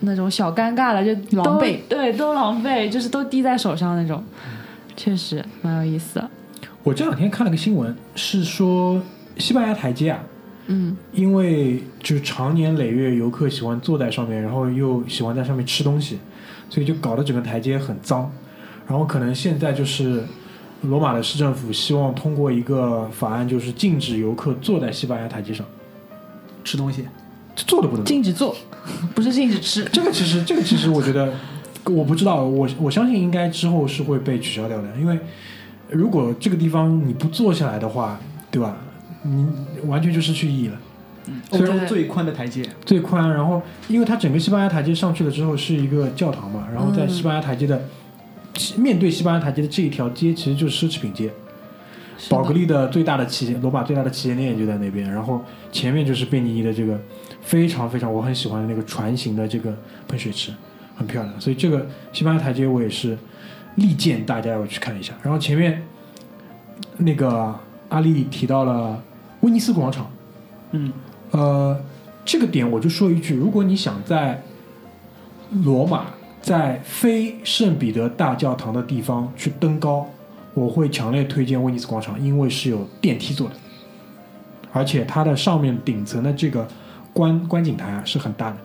[0.00, 4.22] 那种小尴尬的，就都狼狈对，都狼狈，就是都滴在手上那种，
[4.96, 6.28] 确实蛮有意思的。
[6.82, 9.00] 我这两天看了个新闻，是说
[9.38, 10.18] 西班牙台阶啊，
[10.66, 16.18] 嗯，因为就是常年累月游客喜欢坐在上面，然后又喜欢在上面吃东西，
[16.70, 18.30] 所以就搞得整个台阶很脏。
[18.86, 20.24] 然后可能现在就是
[20.82, 25.64] 罗马的市政府希望通过一个法案，就是禁止游客坐在西班牙台阶上，
[26.64, 27.04] 吃东西，
[27.56, 28.04] 坐都不能。
[28.04, 28.54] 禁止坐，
[29.14, 29.84] 不是禁止吃。
[29.92, 31.32] 这个其实，这个其实我觉得，
[31.84, 35.18] 我不知道，我我相信应该之后是会被取消掉的，因为
[35.90, 38.18] 如果这个地方你不坐下来的话，
[38.50, 38.76] 对吧？
[39.22, 39.46] 你
[39.86, 40.78] 完全就失去意义了。
[41.50, 47.80] 欧洲最宽的台阶，最宽，然后因为它整个西班牙台阶上去了之后是一个教堂嘛，然后在西班牙台阶的、
[48.76, 51.30] 面对西班牙台阶的这一条街其实就是奢侈品街，
[52.28, 57.00] 宝格丽的最大的旗舰，罗马最大的旗舰店就在那边，然后前面就是贝尼尼的这个
[57.40, 59.72] 非常非常我很喜欢的那个船形的这个
[60.08, 60.50] 喷水池，
[60.96, 61.40] 很漂亮。
[61.40, 63.16] 所以这个西班牙台阶我也是
[63.76, 65.14] 力荐大家要去看一下。
[65.22, 65.80] 然后前面
[66.96, 67.54] 那个
[67.90, 69.00] 阿丽提到了
[69.42, 70.10] 威尼斯广场，
[70.72, 70.92] 嗯，
[71.30, 71.80] 呃，
[72.24, 74.42] 这个点我就说一句，如果你想在
[75.64, 76.06] 罗马
[76.40, 80.08] 在非圣彼得大教堂的地方去登高，
[80.54, 83.54] 我会强烈推荐威尼斯广场，因为是有电梯做的，
[84.72, 86.66] 而且它的上面顶层的这个
[87.12, 88.56] 观观景台啊是很大的，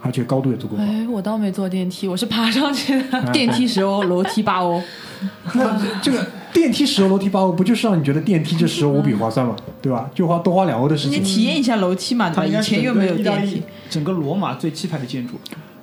[0.00, 0.82] 而且高度也足够高。
[0.82, 3.18] 哎，我倒没坐电梯，我是爬上去的。
[3.18, 4.82] 啊 电梯十欧，楼梯八欧，
[5.54, 9.56] 那这个电梯十欧，楼梯八欧，不就是让你觉得电梯这十欧无比划算吗？
[9.80, 10.10] 对吧？
[10.14, 11.18] 就花多花两欧的时你。
[11.20, 12.44] 体验一下楼梯嘛，对吧？
[12.46, 15.34] 以前又没有电梯，整个罗马最气派的建筑。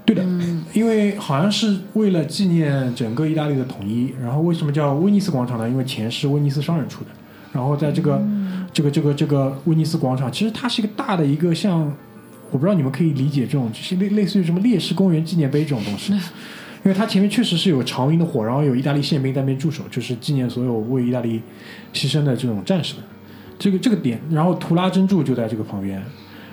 [0.05, 0.23] 对的，
[0.73, 5.69] 因为好像是为了纪念整个意大利的统一，然后为什么叫威尼斯广场呢？
[5.69, 7.09] 因为钱是威尼斯商人出的，
[7.51, 8.19] 然后在这个、
[8.73, 11.81] 这个这个这个威尼斯广场，其实它是一个大的一个像，
[12.49, 16.13] 我不知道你们可以理解这种，就是类类似于什么烈士公园纪念碑这种东西。
[16.83, 21.41] 因为它前面确实是有长鸣的火，然后有意大利宪兵在那边驻守，就是纪念所有为意大利
[21.93, 23.01] 牺牲的这种战士的
[23.57, 24.19] 这个这个点。
[24.31, 26.01] 然后图拉真柱就在这个旁边，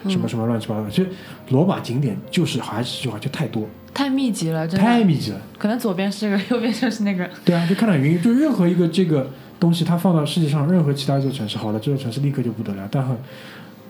[0.09, 0.91] 什么什么乱七八糟。
[0.91, 1.09] 其实
[1.51, 4.85] 罗马景点就是还是这句话，就太多，太密集了，真的。
[4.85, 5.41] 太密集了。
[5.59, 7.31] 可能左边是这个，右边就是那个。
[7.45, 8.21] 对啊，就看到云。
[8.21, 12.89] 就任何一个这个东西，它放到世界上任何其他一座城市，好了，这座城市立刻就不得了。
[12.91, 13.17] 但很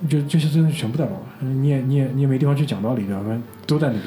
[0.06, 4.04] 就这些真的全部在罗马，你也你也你也没地方去讲道理的，反正都在那边。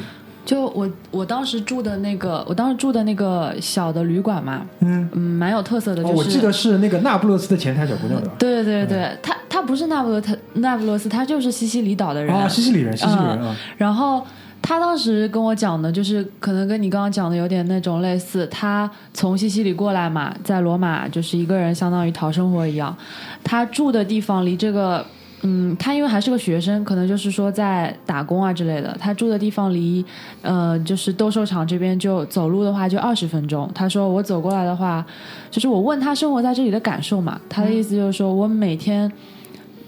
[0.50, 8.36] 就我我当时住的那个，我当时住的那个小的旅馆嘛，嗯，嗯，蛮有特色的，哦，就是、我记得是那个那不勒斯的前台小姑娘对吧？
[8.40, 12.36] 对对对对，他他不是那不勒特那不勒斯，她就是西西里岛的人。
[12.36, 14.26] 啊，西西里人，西西里人啊，然后
[14.60, 18.48] 她当时跟我讲的，就是可能跟你刚刚讲的有点那种类似。
[18.48, 22.98] 她从西西里过来嘛，在罗马就是一个人，相当于讨生活一样。
[23.44, 25.06] 她住的地方离这个，
[25.41, 28.95] 嗯，他因为还是个学生，可能就是说在打工啊之类的。
[28.99, 30.06] 他住的地方离，
[30.41, 33.69] 呃，就是斗兽场这边就走路的话就二十分钟。
[33.73, 35.06] 他说我走过来的话，
[35.49, 39.12] 就是我问他生活在这里的感受嘛，他的意思就是说我每天，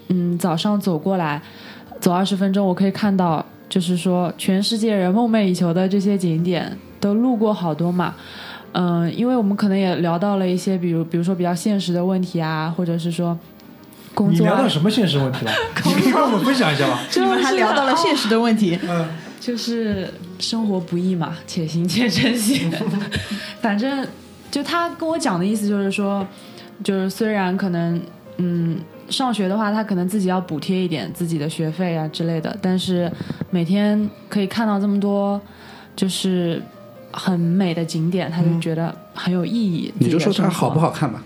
[0.08, 1.42] 嗯，早上走过来，
[2.00, 3.44] 走二十分钟，我可以看到。
[3.68, 8.14] 就是说，全世界人梦寐以求的这些景点都路过好多嘛，
[8.72, 13.34] 嗯、因为我们可能也聊到了一些，比如比如说比较现实的问题啊，或者是说
[14.14, 15.52] 工作啊你聊到，什么现实问题了？
[15.84, 17.00] 你可以跟我们分享一下吧。
[17.10, 18.78] 就你们还聊到了现实的问题。
[18.88, 19.08] 嗯，
[19.40, 22.70] 就是生活不易嘛，且行且珍惜。
[23.60, 24.06] 反正
[24.50, 26.26] 就他跟我讲的意思就是说，
[26.84, 28.00] 就是虽然可能
[28.38, 33.10] 嗯上学的话，他可能自己要补贴一点自己的学费啊之类的，但是
[33.50, 35.40] 每天可以看到这么多
[35.96, 36.62] 就是
[37.10, 39.92] 很美的景点，他就觉得很有意义。
[39.98, 41.22] 你就说它好不好看吧。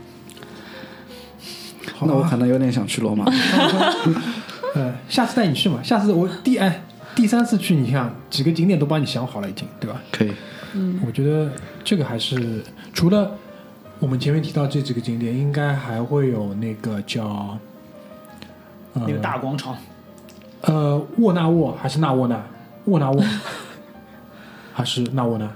[2.03, 3.25] 那我可能有点想去罗马。
[4.75, 5.83] 呃，下次带你去嘛。
[5.83, 6.83] 下次我第哎
[7.15, 9.99] 第三次去，你看几个景点都帮你想好了，已经对吧？
[10.13, 10.33] 可以，
[11.07, 11.51] 我觉得
[11.83, 13.31] 这个还是除了
[13.99, 17.59] 我们前面提到这几个景点，应该还会有那个叫
[18.93, 19.75] 呃那个大广场，
[20.61, 22.45] 呃沃纳沃还是纳沃纳
[22.85, 23.25] 沃纳沃
[24.75, 25.51] 还是纳沃纳，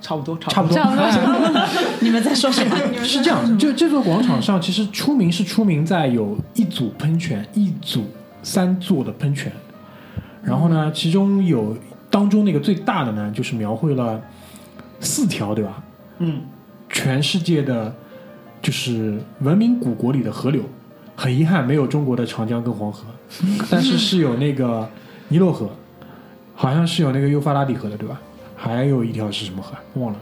[0.00, 0.76] 差不多，差不多。
[0.76, 1.62] 差不多差不多
[2.00, 2.76] 你们在说什么？
[3.04, 8.04] 是这样，就这座广场上其实出名是出名在有一组喷泉，一组
[8.42, 9.52] 三座的喷泉，
[10.42, 11.76] 然后呢，其中有
[12.10, 14.20] 当中那个最大的呢，就是描绘了
[15.00, 15.82] 四条，对吧？
[16.18, 16.42] 嗯，
[16.88, 17.94] 全世界的，
[18.62, 20.62] 就是文明古国里的河流。
[21.20, 23.02] 很遗憾，没有中国的长江跟黄河，
[23.68, 24.88] 但是是有那个
[25.26, 25.68] 尼罗河，
[26.54, 28.20] 好像是有那个幼发拉底河的，对吧？
[28.60, 29.76] 还有一条是什么河？
[29.94, 30.18] 忘了，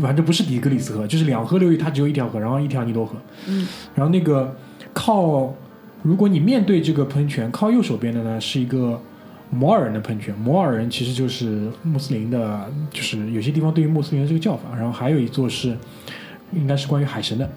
[0.00, 3.16] 反正不是底格里斯河，就是两河流域它只有一条河，然后一条尼罗河。
[3.46, 4.56] 嗯，然后那个
[4.94, 5.54] 靠，
[6.02, 8.98] 如果你面对这个喷泉，靠右手边的呢是一个
[9.50, 10.34] 摩尔人的喷泉。
[10.38, 14.74] 摩尔人其实就是穆斯林的，就是有些地方对于穆斯林的这个叫法。
[14.74, 15.76] 然后还有一座是
[16.52, 17.48] 应该是关于海神的。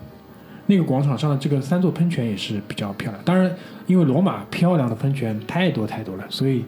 [0.68, 3.20] 那个广场上的这个三座喷泉也是比较漂亮。
[3.26, 3.52] 当然，
[3.88, 6.64] 因为罗马漂亮的喷泉太多太多了，所以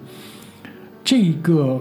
[1.03, 1.79] 这一个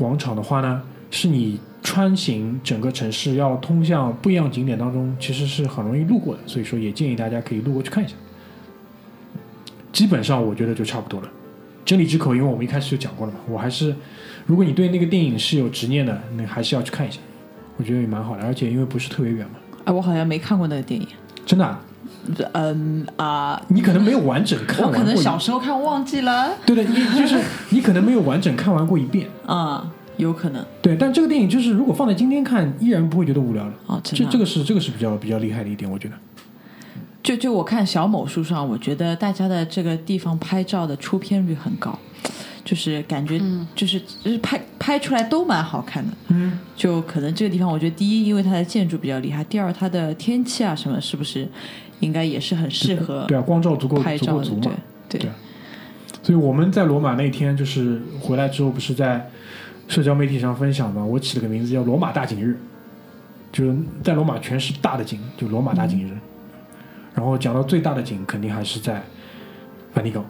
[0.00, 6.40] 广场的话呢，是你穿行整个城市要通向不一样景点当中，其实是很容易路过的。
[6.46, 8.14] 所以说，也建议大家可以路过去看一下。
[9.92, 11.28] 基本上我觉得就差不多了。
[11.84, 13.94] 真理之口，因为我们一开始就讲过了嘛，我还是，
[14.46, 17.20] 如果你对那个电影是有执念的，那还是要去看一下，
[17.76, 21.06] 我觉得也蛮好的，而且因为不是特别远嘛，啊，我好像没看过那个电影。
[21.44, 21.78] 真的啊、
[22.52, 33.72] 嗯啊、你可能没有完整看我可能完过，小时候看忘记了对对，你就是你可能没有完整看完过一遍，啊、有可能对，但这个电影就是如果放在今天看，依然不会觉得无聊的。
[33.86, 34.24] 哦，真的。
[34.24, 36.14] 这这个是这个是比较比较厉害的一点，我觉得。
[37.22, 41.98] 就就我看小某书上，我觉得大家的这个地方拍照的出片率很高，
[42.64, 46.12] 就就是感觉嗯就是就是拍拍出来都蛮好看的。
[46.28, 51.48] 嗯，就可能这个地方，我觉得第一，因为它的建筑比较厉害；第二，它的天气啊什么，是不是
[52.00, 54.26] 应该也是很适合对啊，光照足够拍照？
[54.26, 54.76] 足够足嘛
[55.08, 55.20] 对。
[55.20, 55.30] 对对
[56.22, 59.30] 所以我们在罗马那天就是回来之后，不是在
[59.88, 61.02] 社交媒体上分享嘛？
[61.02, 62.58] 我起了个名字叫“罗马大景日”，
[63.50, 66.12] 就是在罗马全是大的景，就罗马大景日。
[67.14, 69.02] 然后讲到最大的景，肯定还是在
[69.92, 70.24] 梵蒂冈，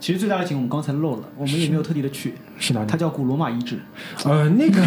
[0.00, 2.96] 其实最大的景我们刚才漏了，我们也没有特地的去，是哪里它？
[2.96, 3.78] 叫古罗马遗址。
[4.24, 4.82] 呃，那个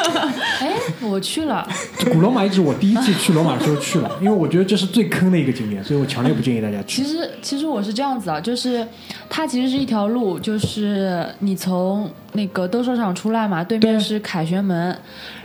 [0.60, 1.66] 哎，我去了，
[2.12, 7.08] 古罗马遗址，我第一次去罗马的时候去了， 因为我觉得这是最坑的一个景点，所以我强烈不建议大家去其。
[7.08, 8.86] 实其实我是这样子啊，就是
[9.30, 14.94] 它其实是一条路，就是你从那个斗兽场出来嘛，对面是凯旋门，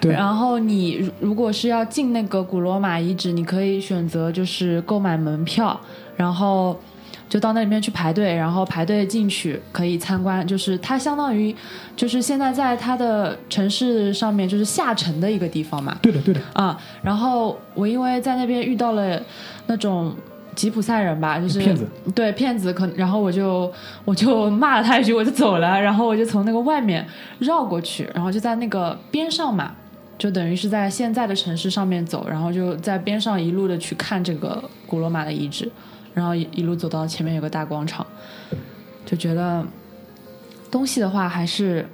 [0.01, 5.79] 对然后你如如果是要进那个古罗马遗址，你可以选择就是购买门票，
[6.17, 6.77] 然后。
[7.35, 11.53] 就到那里面去排队，然后排队进去可以参观，就是它相当于
[11.93, 19.21] 就是现在在它的城市上面就是下沉的一个地方嘛，对的，对的，啊，然后我因为在那边遇到了
[19.67, 20.15] 那种
[20.55, 21.85] 吉普赛人吧，就是骗子。
[22.15, 23.69] 对骗子可，然后我就
[24.05, 27.05] 我就骂了他一句，我就走了，然后我就从那个外面
[27.39, 29.73] 绕过去，然后就在那个边上嘛，
[30.17, 35.69] 就等于是在现在的城市上面走，然后就在边上一路的去看这个古罗马的遗址，
[36.15, 38.03] 然后一一路走到前面有个大广场，
[39.05, 39.63] 就觉得
[40.71, 41.87] 东西的话还是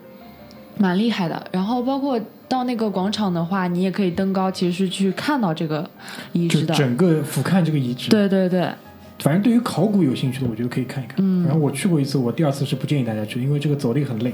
[0.77, 1.45] 蛮厉害的。
[1.51, 5.89] 然后包括到那个广场的话，你也可以登高，其实是去看到这个
[6.31, 6.73] 遗址的。
[6.73, 8.09] 整个俯瞰这个遗址。
[8.09, 8.71] 对对对，
[9.19, 11.15] 反正对于考古有兴趣的，我觉得可以看一看。
[11.19, 14.33] 嗯然后我去过一次，我第二次是不建议大家去，因为这个走的也很累。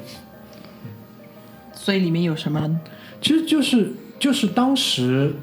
[1.73, 2.79] 所以里面有什么呢？
[3.21, 5.33] 其实就是就是当时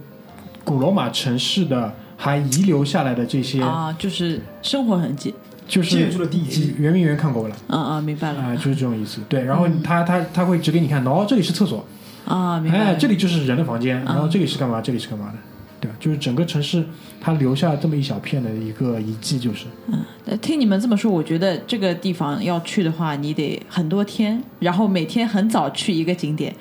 [0.63, 1.93] 古罗马城市的
[2.25, 5.35] 还遗留下来的这些，啊，就是生活痕迹。
[5.67, 8.57] 就是建筑的地基圆明园看过了啊啊，明白了啊、了。
[8.57, 9.21] 就是这种意思。
[9.29, 11.85] 对，然后他他他会指给你看，哦，这里是厕所，
[12.27, 12.79] 啊，明白。
[12.79, 15.39] 哎，这里就是人的房间，嗯然后这里是干嘛，这里是干嘛的，
[15.81, 15.97] 对吧？
[15.99, 16.85] 就是整个城市
[17.19, 26.55] 它留下这么一小片的一个遗迹，就是嗯听你们这么说，我觉得这个地方要去的话，你得很多天，然后每天很早去一个景点，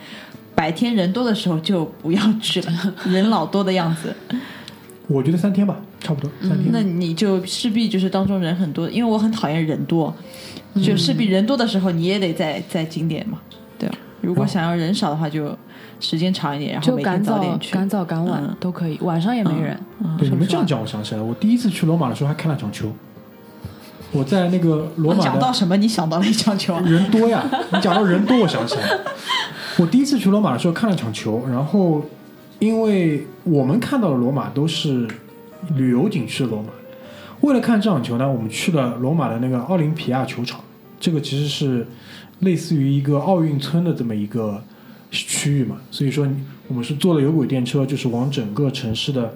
[0.56, 4.16] 白天人多的时候就不要去了，人老多的样子。
[5.08, 6.70] 我觉得三天吧，差不多三天。
[6.72, 10.14] 那你就势必就是当中人很多，因为我很讨厌人多，
[10.82, 13.40] 就势必人多的时候你也得在在景点嘛，
[13.78, 13.96] 对吧？
[14.22, 15.56] 如果想要人少的话，就
[16.00, 17.74] 时间长一点，然后每就赶早天早点去。
[17.74, 19.78] 赶早赶晚、嗯都可以，晚上也没人。
[20.18, 22.92] 对，你们这样讲我想起来了，我第一次去罗马的时候还看了场球。
[24.14, 25.76] 我在那个罗马讲到什么？
[25.76, 26.80] 你想到了一场球？
[26.82, 29.00] 人多呀，你讲到人多，我想起来了，
[29.78, 32.02] 我第一次去罗马的时候看了场球，然后
[32.64, 35.06] 因为我们看到的罗马都是
[35.76, 36.70] 旅游景区的罗马，
[37.42, 40.62] 为了看这场球呢，我们去了罗马的那个奥林匹亚球场，
[40.98, 41.86] 这个其实是
[42.40, 44.64] 类似于一个奥运村的这么一个
[45.12, 46.26] 区域嘛，所以说
[46.70, 49.36] 我们是坐了有轨电车，就是往整个城市的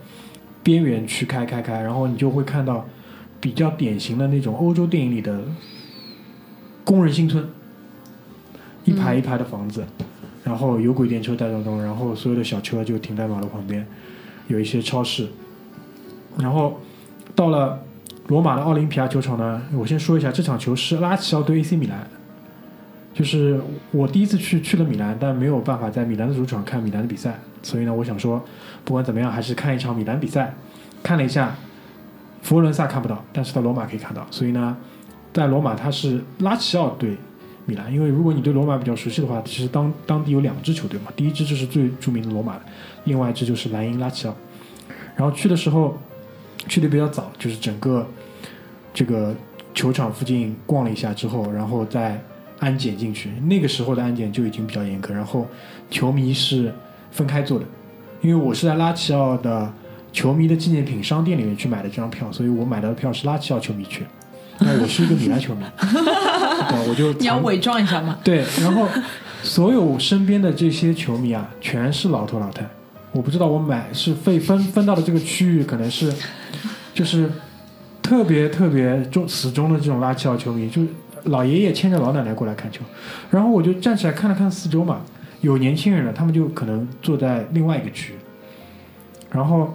[0.63, 2.87] 边缘去开开开，然后你就会看到
[3.41, 5.41] 比较典型的那种欧洲电影里的
[6.85, 7.45] 工人新村，
[8.85, 9.83] 一排一排的房子，
[10.47, 13.85] 然后有轨电车带动中，然后所有的小车就停在马路旁边，
[14.47, 15.27] 有一些超市，
[16.39, 16.79] 然后
[17.35, 17.83] 到了
[18.27, 22.07] 罗马的奥林匹亚球场呢，我先说一下，这场球是拉齐奥对 AC 米兰。
[23.13, 23.59] 就是
[23.91, 28.39] 我第一次去去了米兰，但没有办法在米兰的主场看米兰的比赛，所以呢，我想说，
[28.85, 30.53] 不管怎么样，还是看一场米兰比赛。
[31.01, 31.55] 看了一下，
[32.43, 34.77] 佛罗伦萨看不到，但是在罗马可以看到，所以呢，
[35.33, 37.17] 在罗马它是拉齐奥对
[37.67, 42.57] 米兰，因为如果你对罗马比较熟悉的话，其实当当地有两支球队嘛，第一支就是最著名的罗马，
[43.03, 44.35] 另外一支就是莱茵拉齐奥。
[45.15, 45.97] 然后去的时候
[46.67, 48.07] 去的比较早，就是整个
[48.93, 49.35] 这个
[49.73, 52.19] 球场附近逛了一下之后，然后再
[52.59, 53.29] 安检进去。
[53.47, 55.45] 那个时候的安检就已经比较严格，然后
[55.89, 56.73] 球迷是
[57.11, 57.65] 分开坐的，
[58.21, 59.73] 因为我是在拉齐奥的
[60.13, 64.07] 球迷的纪念品商店里面去买的这张票，所以我买到的票是拉齐奥球迷券。
[64.59, 68.17] 那我是一个米兰球迷， 对，我就你要伪装一下嘛。
[68.23, 68.87] 对，然后
[69.43, 72.67] 所有身边的这些球迷啊，全是老头老太。
[73.11, 76.13] 我不知道我买是被分分到的这个区域，可能是
[76.93, 77.29] 就是
[78.01, 80.87] 特别特别忠死忠的这种拉齐奥球迷，就是
[81.23, 82.81] 老爷爷牵着老奶奶过来看球。
[83.31, 85.01] 然后我就站起来看了看四周嘛，
[85.41, 88.13] 有年轻人了，他们就可能坐在另外一个区。
[89.31, 89.73] 然后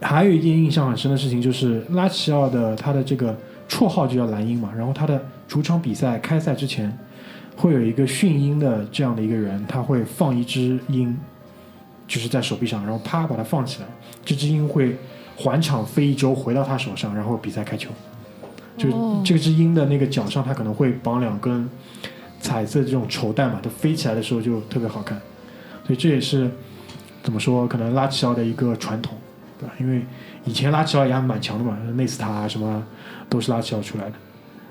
[0.00, 3.36] 还有一件印象很深的事情，就是拉齐奥的他的这个
[3.70, 6.94] 绰号就叫蓝鹰嘛，然后他的主场比赛开赛之前。
[7.56, 11.14] 会有一个训鹰的这样的一个人，他会放一只鹰，
[12.08, 13.88] 就是在手臂上，然后啪把它放起来，
[14.24, 14.96] 这只鹰会
[15.36, 17.90] 环场飞一周回到他手上，然后比赛开球。
[18.78, 18.88] 就
[19.22, 21.68] 这只鹰的那个脚上，它可能会绑两根
[22.40, 25.20] 彩色这种绸带嘛，它飞起来的时候就特别好看，
[25.84, 26.50] 所以这也是
[27.22, 29.18] 怎么说，可能拉齐奥的一个传统，
[29.60, 29.74] 对吧？
[29.78, 30.02] 因为
[30.44, 32.82] 以前拉齐奥也还蛮强的嘛，内斯塔啊什么
[33.28, 34.12] 都是拉齐奥出来的，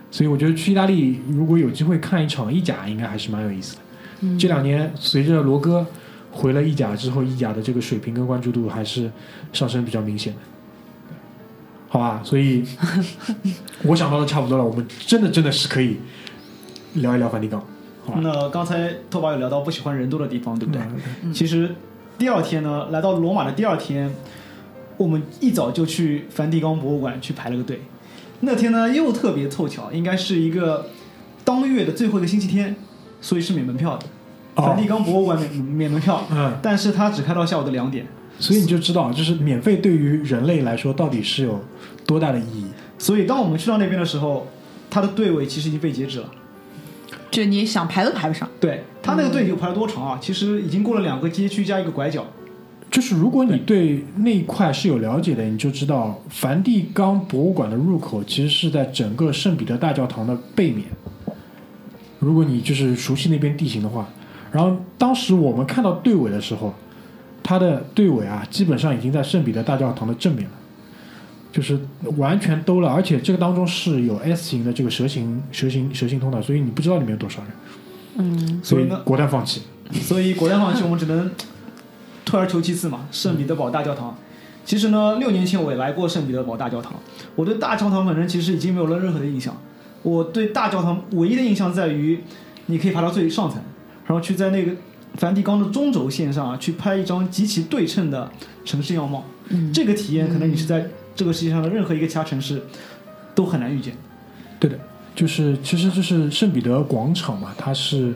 [0.10, 3.82] 所以我觉得去意大利如果有机会看一场意甲，应该还是蛮有意思的。
[4.38, 5.86] 这两年随着罗哥
[6.32, 9.10] 回了意甲之后，意甲的这个水平跟关注度还是
[9.54, 10.40] 上升比较明显的。
[11.88, 12.64] 好吧，所以
[13.84, 15.98] 我想到的差不多了，我们真的真的是可以
[16.96, 17.60] 聊一聊梵蒂冈，
[18.06, 18.20] 好吧？
[18.22, 20.82] 那刚才拓跋有聊到不喜欢人多的地方，对不对？
[21.24, 21.74] 嗯其实
[22.18, 24.14] 第二天呢，来到罗马的第二天，
[25.00, 27.80] 我们一早就去梵蒂冈博物馆去排了个队。
[28.42, 30.90] 那天呢又特别凑巧，应该是一个
[31.46, 32.76] 当月的最后一个星期天，
[33.22, 34.06] 所以是免门票的。
[34.56, 38.06] 哦梵蒂冈博物馆免免门票，嗯，但是它只开到下午的两点。
[38.40, 41.64] 所以你就知道，就是免费对于人类来说到底是有
[42.06, 42.66] 多大的意义。
[42.98, 44.48] 所以当我们去到那边的时候，
[44.90, 46.30] 它的队尾其实已经被截止了。
[47.32, 48.50] 就你想排都排不上。
[48.60, 50.20] 对，它那个队有排了多长啊？
[50.22, 52.26] 其实已经过了两个街区加一个拐角。
[52.92, 60.86] 就是如果你对那一块是有了解的，你就知道梵蒂冈博物馆的入口其实是在整个圣彼得大教堂的背面。
[62.18, 64.08] 如果你就是熟悉那边地形的话，
[64.52, 66.74] 然后当时我们看到队尾的时候，
[67.44, 70.52] 它的队尾啊，基本上已经在圣彼得大教堂的正面了，
[71.52, 71.80] 就是
[72.18, 77.52] 完全兜了，而且这个当中是有 S 型的这个蛇形蛇形蛇形通道，所以你不知道里面有多少人，
[78.18, 79.62] 嗯，所以呢果断放弃。
[79.94, 81.32] 所以果断放弃，我们只能
[82.30, 83.08] 退而求其次嘛。
[83.12, 84.16] 圣彼得堡大教堂，
[84.64, 86.94] 其实呢，六年前我也来过圣彼得堡大教堂，
[87.36, 89.58] 我对大教堂本身其实已经没有了任何的印象。
[90.04, 92.20] 我对大教堂唯一的印象在于，
[92.68, 93.60] 你可以爬到最上层，
[94.06, 94.72] 然后去在那个
[95.16, 98.30] 梵蒂冈的中轴线上啊，去拍一张极其对称的
[98.64, 99.26] 城市样貌。
[99.50, 102.62] 嗯这个体验可能你是在这个世界上的任何一个其他城市
[103.34, 103.94] 都很难遇见。
[104.60, 104.78] 对的，
[105.16, 108.14] 就是其实就是圣彼得广场嘛，它是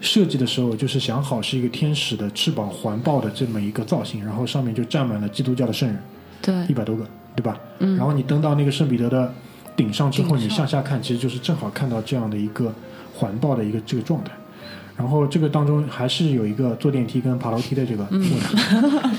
[0.00, 5.98] 设计的时候就是想好是一个天使的翅膀环抱的这么一个造型，然后上面就站满了基督教的圣人，
[6.42, 7.58] 对一，百多个，对吧？
[7.78, 9.32] 嗯然后你登到那个圣彼得的
[9.74, 12.72] 顶上之后，你向下看，其实就是正好看到这样的一个
[13.14, 14.30] 环抱的一个这个状态。
[14.98, 18.34] 然后这个当中还是有一个坐电梯跟爬楼梯的这个 问题，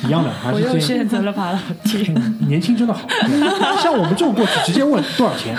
[0.07, 2.11] 一样的，还嗯我又是选择了爬楼梯。
[2.15, 3.07] 嗯 年轻真的好。
[3.79, 5.55] 像我们这种过去直接问多少钱，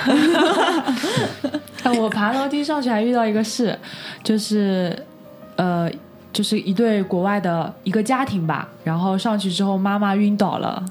[1.85, 3.79] 哎， 我爬楼梯上去还遇到一个事，
[4.25, 5.07] 就是
[5.59, 5.89] 呃，
[6.33, 10.83] 就是一对国外的一个家庭吧，然后上去之后妈妈晕倒了，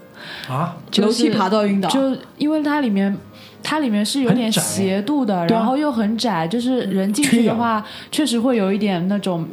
[0.48, 3.18] 啊，就是楼梯爬到晕倒，就因为它里面。
[3.64, 9.46] 它里面是有点斜度的，然后又很窄，就是人进去的话，确实会有一点那种，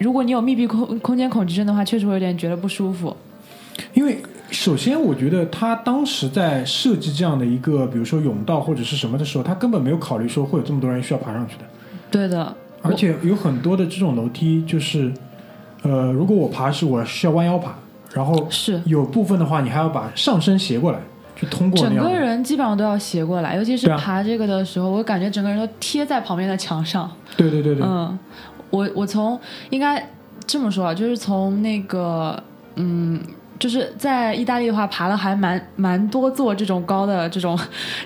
[0.00, 3.14] 如果你有密闭空空间恐惧症的话，确实会有点觉得不舒服。
[3.92, 11.64] 因为首先，我觉得他当时在设计这样的一个，比如说甬道或者是什么的时候，他根本没有考虑说会有这么多人需要爬上去的。
[12.10, 15.12] 对的，而且有很多的这种楼梯，就是
[15.82, 17.72] 呃，如果我爬是我需要弯腰爬，
[18.12, 20.98] 然后是有部分的话，你还要把上身斜过来，
[21.36, 22.10] 去通过整个。
[22.10, 27.10] 人基本上都要斜过来，尤其是爬这个的时候，我感觉整个人都贴在旁边的墙上。
[27.36, 28.18] 对对对对，嗯，
[28.70, 29.38] 我我从
[29.70, 30.08] 应该
[30.46, 32.40] 这么说啊，就是从那个
[32.76, 33.20] 嗯，
[33.62, 37.56] 就是在意大利的话，爬了还蛮蛮多座这种高的这种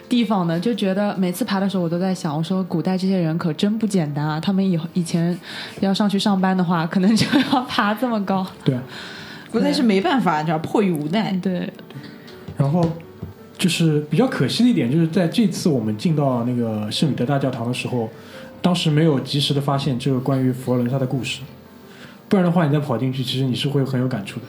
[0.06, 5.34] 地方的，就觉得每次爬的时候，我都在想，我说古代这些人可真不简单啊，他们以以前
[5.80, 8.46] 要上去上班的话，可能就要 爬这么高。
[8.62, 8.82] 对啊。
[9.50, 11.32] 不但是没办法，你知道，迫于无奈。
[11.40, 11.72] 对，
[12.58, 12.86] 然后
[13.56, 18.10] 就是比较可惜的一点，就是在这次我们进到那个圣彼得大教堂的时候，
[18.60, 21.40] 当时没有及时的发现这个关于佛罗伦萨的故事，
[22.28, 24.46] 不然的话，你再跑进去，其实你是会很有感触的。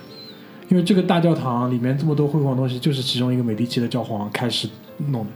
[0.69, 4.67] 因为这个大教堂里面这么多辉煌东西，就是其中一个美第奇的教皇开始
[5.09, 5.31] 弄的，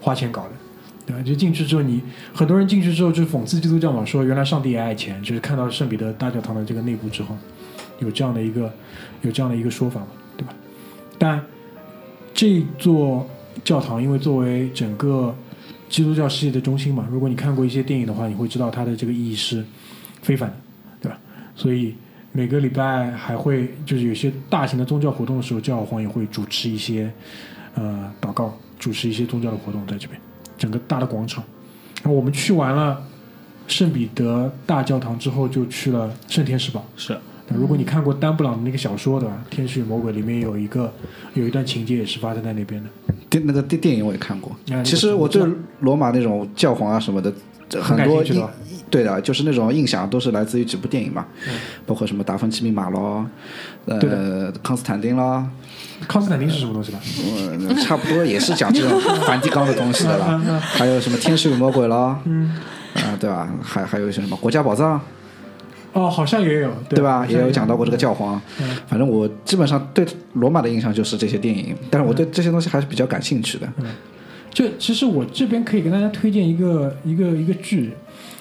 [0.00, 0.50] 花钱搞的，
[1.06, 1.22] 对吧？
[1.22, 2.02] 就进去之后你，
[2.34, 7.34] 很多人进去之后就讽刺基督教嘛，说原来上帝也爱钱，就是看到圣彼得大教堂的这个内部之后，
[8.00, 8.70] 有这样的一个
[9.22, 10.54] 有这样的一个说法嘛，对吧？
[11.18, 11.42] 但
[12.34, 13.26] 这座
[13.64, 15.34] 教堂，因为作为整个
[15.88, 19.64] 基督教世界的中心嘛，如果你看过一些电影的话，你会知道它的这个意义是
[20.20, 20.56] 非凡的，
[21.00, 21.18] 对吧？
[21.56, 21.94] 所以
[22.32, 27.10] 每个礼拜还会就是有些大型的宗教活动的时候，教皇也会主持一些
[27.74, 30.20] 呃祷告，主持一些宗教的活动在这边，
[30.56, 31.42] 整个大的广场。
[32.02, 33.02] 然后我们去完了
[33.66, 36.84] 圣彼得大教堂之后，就去了圣天使堡。
[36.96, 37.18] 是，
[37.48, 40.92] 那如果你看过丹布朗的那个小说的《天使与魔鬼》，里面有一个
[41.34, 42.88] 有一段情节也是发生在那边的。
[43.30, 44.82] 电那个电电影我也看过啊。
[44.82, 45.42] 其实我对
[45.80, 47.32] 罗马那种教皇啊什么的，
[47.80, 48.22] 很很多
[48.90, 53.26] 对的，就是那种印象都是来自于几部电影嘛，嗯包括什么《达芬奇密码》咯，
[53.84, 55.46] 呃，康斯坦丁啦，
[56.08, 56.98] 康斯坦丁是什么东西吧？
[57.36, 60.58] 嗯，差不多也是讲这种 梵蒂冈的东西的嗯啦。
[60.60, 62.56] 还有什么《天使与魔鬼》咯，嗯，
[62.94, 63.52] 啊，对吧？
[63.62, 64.98] 还还有一些什么国家宝藏，
[65.92, 67.26] 哦，好像也有，对吧？
[67.28, 68.40] 也有讲到过这个教皇。
[68.60, 73.68] 嗯反正我基本上对罗马的印象就是这些电影，但是我对这些东西还是比较感兴趣的。
[74.50, 77.92] 就其实我这边可以跟大家推荐一个一个一个剧，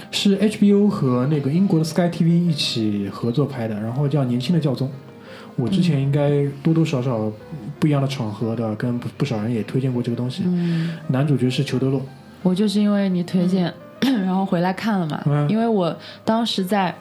[0.10, 4.88] 是 HBO 和那个英国的 Sky TV 一起合作拍的，然后叫《年轻的教宗》。
[5.56, 7.32] 我之前应该多多少少
[7.80, 10.44] 不一样的场合的跟不不少人也推荐过这个东西。
[10.46, 12.02] 嗯，男主角是裘德洛，
[12.44, 13.72] 我就是因为你推荐，
[14.02, 15.22] 然后回来看了嘛。
[15.26, 16.94] 嗯因为我当时在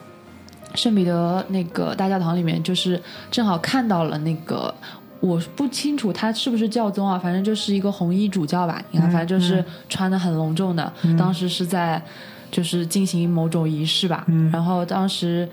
[0.77, 4.73] 圣彼得那个大教堂里面，就是正好看到了那个。
[5.19, 8.79] 我不清楚他是不是教宗啊，反正就是一个红衣主教吧。
[8.91, 10.93] 你看，反正就是穿的很隆重的。
[11.17, 11.99] 当时是在
[12.51, 14.23] 就是进行某种仪式吧。
[14.27, 15.49] 嗯然后当时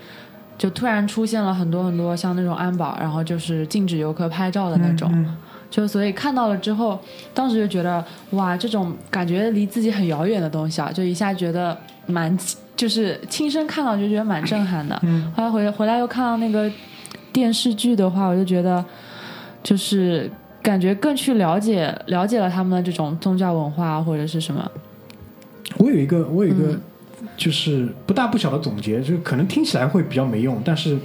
[0.55, 5.09] 就突然出现了很多很多像那种安保，然后就是禁止游客拍照的那种。
[5.11, 5.35] 嗯
[5.71, 6.99] 就所以看到了之后，
[7.33, 12.37] 当时就觉得哇，这种感觉离自己很遥远的东西啊，就一下觉得蛮
[12.75, 14.99] 就是亲身看到就觉得蛮震撼的。
[15.03, 16.71] 嗯后来回回来又看到那个
[17.31, 18.83] 电视剧的话，我就觉得
[19.63, 20.29] 就是
[20.61, 24.69] 感觉更去了解了解了他们的这种宗教文化或者是什么。
[25.77, 26.71] 我有一个，我有一个
[27.21, 30.97] 嗯，就是不大不小的总结，就是可能听起来会比较没用，但是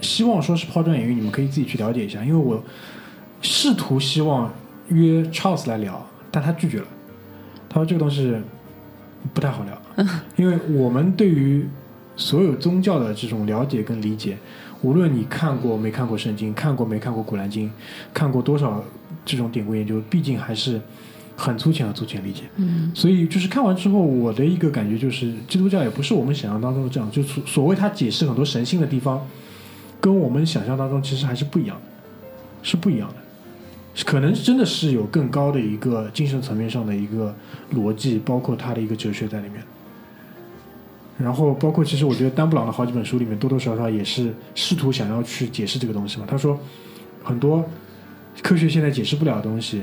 [0.00, 2.22] 希望说是抛砖引玉，你们可以自己去了解一下。
[2.24, 2.62] 因为我
[3.42, 4.52] 试图希望
[4.88, 6.86] 约 Charles 来聊，但他拒绝了，
[7.68, 8.34] 他说这个东西
[9.34, 9.72] 不太好聊，
[10.36, 11.66] 因为我们对于
[12.16, 14.36] 所有宗教的这种了解跟理解，
[14.82, 17.70] 无论你看过没看过圣经，看过没看过古兰经，
[18.12, 18.84] 看过多少
[19.24, 20.80] 这种典故研究，毕竟还是
[21.36, 22.42] 很粗浅的粗浅理解。
[22.56, 29.26] 嗯所以就是看完之后，我的一个感觉就是，基督教也不是我们想象当中的这样，就所所谓它解释很多神性的地方，
[30.00, 31.82] 跟我们想象当中其实还是不一样的，
[32.62, 33.14] 是不一样的。
[34.04, 37.34] 可能真的是有更高的一个精神层面上的一个
[37.74, 39.62] 逻辑，包括他的一个哲学在里面。
[41.18, 46.26] 然后包括其实我觉得丹布朗的好几本书里面多多少少也是试图想要去解释这个东西嘛。
[46.28, 46.58] 他说
[47.24, 47.64] 很多
[48.42, 49.82] 科学现在解释不了的东西，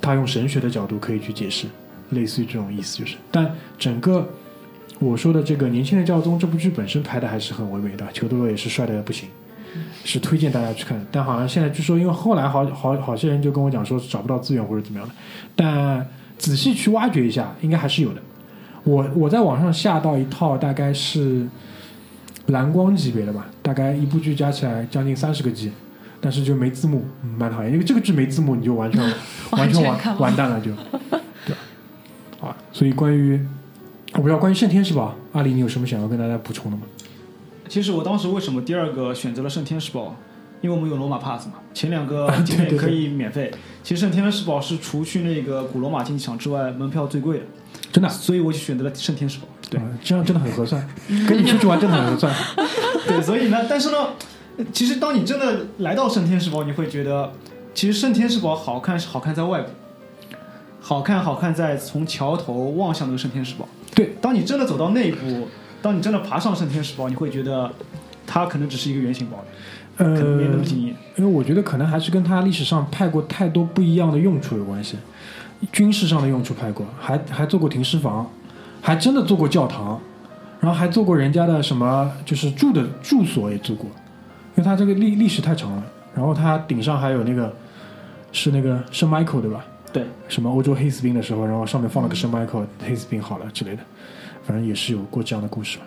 [0.00, 1.66] 他用神学的角度可以去解释，
[2.10, 3.16] 类似于这种意思就是。
[3.30, 4.28] 但整个
[4.98, 9.28] 我说的这个《年轻的教宗》这部剧本身拍的还是很唯美的，裘德洛也是帅的不行，
[10.04, 11.00] 是推荐大家去看。
[11.12, 15.14] 但好像现在据说，因为后来好好好些人就跟我讲说找不到资源或者怎么样的，
[15.54, 16.04] 但
[16.36, 18.20] 仔细去挖掘一下，应该还是有的。
[18.86, 21.44] 我我在网上下到一套大概是
[22.46, 25.72] 蓝光级别的吧，大概一部剧加起来将近三十个 G，
[26.20, 27.72] 但是就没字幕，嗯蛮讨厌。
[27.72, 29.02] 因为这个剧没字幕，你就完全
[29.50, 30.70] 完全完完全完蛋了就，
[31.44, 31.58] 对吧？
[32.38, 33.44] 好吧，所以关于
[34.12, 36.84] 我不知道关于圣天使堡，阿里你有什么想要跟大家补充的吗？
[37.68, 40.14] 其实我当时为什么第二个选择了圣天使堡？
[40.62, 43.50] 因为我们有罗马 pass 嘛，前两个景点可以免费。
[43.82, 47.44] 其实圣天使堡是除去那个古罗马竞技场之外，门票最贵的，
[47.92, 49.46] 真的啊、所以我就选择了圣天使堡。
[49.68, 50.86] 对啊这样真的很合算，
[51.26, 52.32] 跟你出去玩真的很合算。
[53.08, 54.10] 对，所以呢，但是呢，
[54.72, 57.32] 其实当你真的来到圣天使堡，你会觉得，
[57.74, 59.70] 其实圣天使堡好看是好看在外部，
[60.80, 63.66] 好看好看在从桥头望向那个圣天使堡。
[63.92, 65.48] 对，当你真的走到内部，
[65.82, 67.72] 当你真的爬上圣天使堡，你会觉得
[68.24, 70.94] 它可能只是一个圆形堡垒，呃，可能没那么惊艳。
[71.16, 74.96] 因为我觉得可能还是跟它历史上派过太多不一样的用处有关系。
[75.72, 78.30] 军事上的用处派过，还还做过停尸房，
[78.80, 80.00] 还真的做过教堂，
[80.60, 83.86] 然后还做过人家的什么就是住的住所也做过，
[84.54, 85.84] 因为它这个历历史太长了。
[86.14, 87.54] 然后它顶上还有那个
[88.32, 89.62] 是那个圣 Michael 对吧？
[89.92, 93.82] 对，什么欧洲黑死病的时候，然后上面放了个圣 Michael，黑死病好了之类的，
[94.42, 95.84] 反正也是有过这样的故事吧。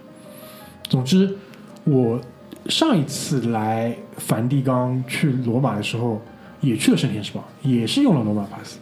[0.88, 1.36] 总之，
[1.84, 2.22] 我
[2.68, 6.22] 上一次来梵蒂冈去罗马的时候，
[6.62, 8.78] 也去了圣天使堡，也是用了罗马 pass，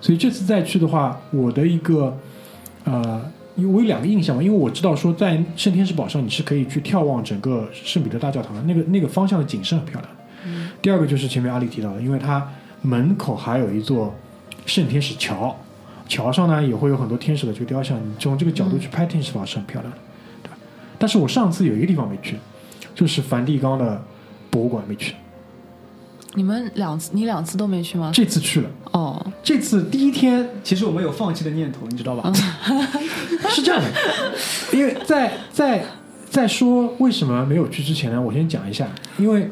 [0.00, 2.16] 所以这次再去的话，我的一个
[2.84, 3.22] 呃，
[3.56, 10.20] 因为我有两个印象嘛，因为我知道说在圣天使堡上你是可以去眺望整个圣彼得大教堂的，那个那个方向的景色很漂亮的。
[10.80, 12.48] 第二个就是前面阿里提到的，因为它
[12.80, 14.14] 门口还有一座
[14.64, 15.54] 圣天使桥，
[16.08, 19.98] 桥上呢也会有很多天使的这个雕像，你从这个角度去拍天使堡是很漂亮的，
[20.42, 20.56] 对吧？
[20.98, 22.36] 但是我上次有一个地方没去，
[22.94, 24.02] 就是梵蒂冈的
[24.48, 25.14] 博物馆没去，
[26.34, 28.10] 你们两次，你两次都没去吗？
[28.14, 28.70] 这次去了。
[28.92, 32.32] 哦，这次第一天其实我们有放弃的念头，你知道吧？
[33.50, 33.90] 是这样的，
[34.72, 35.84] 因为在在
[36.28, 38.86] 在说为什么没有去之前呢，我先讲一下，
[39.18, 39.50] 因为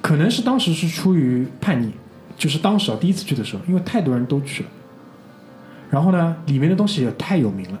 [0.00, 1.90] 可能是当时是出于叛逆，
[2.38, 4.68] 就是当时啊第一次去的时候，因为太多人都去了，
[5.90, 7.78] 然后呢里面的东西也太有名了，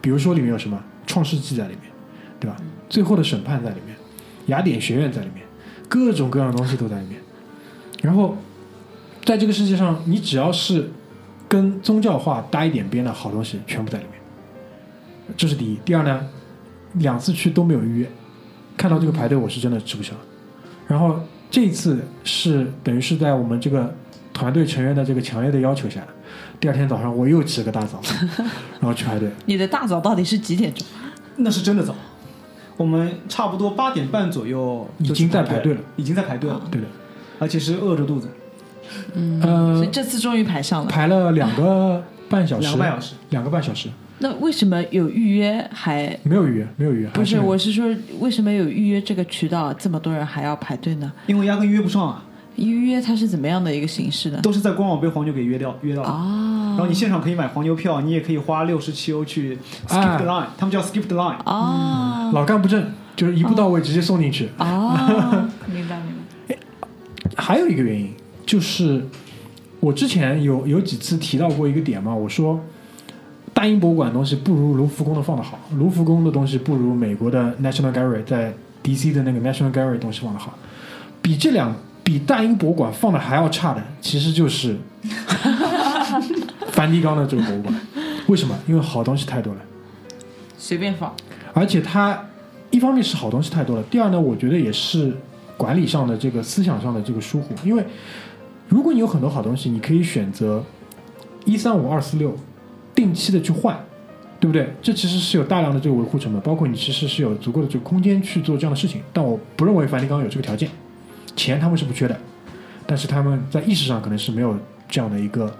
[0.00, 0.76] 比如说里面有什么
[1.10, 1.90] 《创世纪》在里面，
[2.38, 2.56] 对吧？
[2.88, 3.96] 最后的审判在里面，
[4.46, 5.39] 雅典学院在里面，
[5.90, 7.20] 各种各样的东西都在里面，
[8.00, 8.36] 然后
[9.24, 10.88] 在这个世界上，你只要是
[11.48, 14.14] 跟宗教化搭一点边的好东西，全部在里面。
[15.36, 15.76] 这是第一。
[15.84, 16.28] 第二呢，
[16.94, 18.10] 两次去都没有预约，
[18.76, 20.14] 看到这个排队我是真的吃不消。
[20.86, 21.20] 然后
[21.50, 23.92] 这一次是等于是在我们这个
[24.32, 26.06] 团队成员的这个强烈的要求下，
[26.60, 28.00] 第二天早上我又起了个大早，
[28.78, 29.28] 然后去排队。
[29.46, 30.86] 你的大早到底是几点钟？
[31.36, 31.94] 那是真的早。
[32.80, 36.86] 我们差不多八点半左右已经在排队了，已经在排队了，对的，
[37.38, 38.26] 而且是饿着肚子，
[39.14, 40.90] 嗯呃，这次终于排上了。
[40.90, 43.14] 排了两个 半小时，两个半小时。
[43.28, 47.08] 两个半小时，那为什么有预约还没有预约，没有预约。
[47.08, 47.38] 不是？
[47.38, 51.12] 我是说，为什么有预约这个渠道，这么多人还要排队呢？
[51.26, 52.24] 因为压根约不上啊，
[52.68, 54.40] 预约它是怎么样的一个形式呢？
[54.42, 56.08] 都是在官网被黄牛给约掉约到了。
[56.08, 61.36] 啊然后你现场可以买黄牛票，你也可以花六十七欧去 skip the line，、他们叫 skip the line。
[61.44, 62.82] 啊老干部证，
[63.16, 64.48] 就是一步到位直接送进去。
[64.56, 65.48] 啊！
[65.70, 66.14] 明白明
[66.48, 66.56] 白。
[67.36, 68.14] 还有一个原因
[68.46, 69.04] 就是，
[69.80, 72.58] 我之前有有几次提到过一个点嘛，我说
[73.52, 80.56] 大英博物馆的东西不如卢浮宫的放的好，卢浮宫的东西不如美国的 National Gallery 在 DC 的那个 National Gallery 东西放的好，
[81.20, 81.74] 比这两
[82.10, 84.76] 比大英博物馆放的还要差的，其实就是
[86.72, 87.72] 梵蒂冈的这个博物馆。
[88.26, 88.58] 为什么？
[88.66, 89.60] 因为好东西太多了。
[90.58, 91.14] 随便放。
[91.52, 92.20] 而且它
[92.72, 95.16] 一方面是好东西太多了，第二呢，我觉得也是
[95.56, 97.54] 管理上的这个思想上的这个疏忽。
[97.64, 97.84] 因为
[98.68, 100.64] 如果你有很多好东西，你可以选择
[101.44, 102.36] 一三五二四六
[102.92, 103.78] 定期的去换，
[104.40, 104.74] 对不对？
[104.82, 109.00] 这其实是有大量的这个维护成本，包括你其实是有足够的这个空间去做这样的事情。
[109.12, 110.68] 但我不认为梵蒂冈有这个条件，
[111.40, 112.14] 钱他们是不缺的，
[112.84, 114.54] 但是他们在意识上可能是没有
[114.86, 115.50] 这样的一个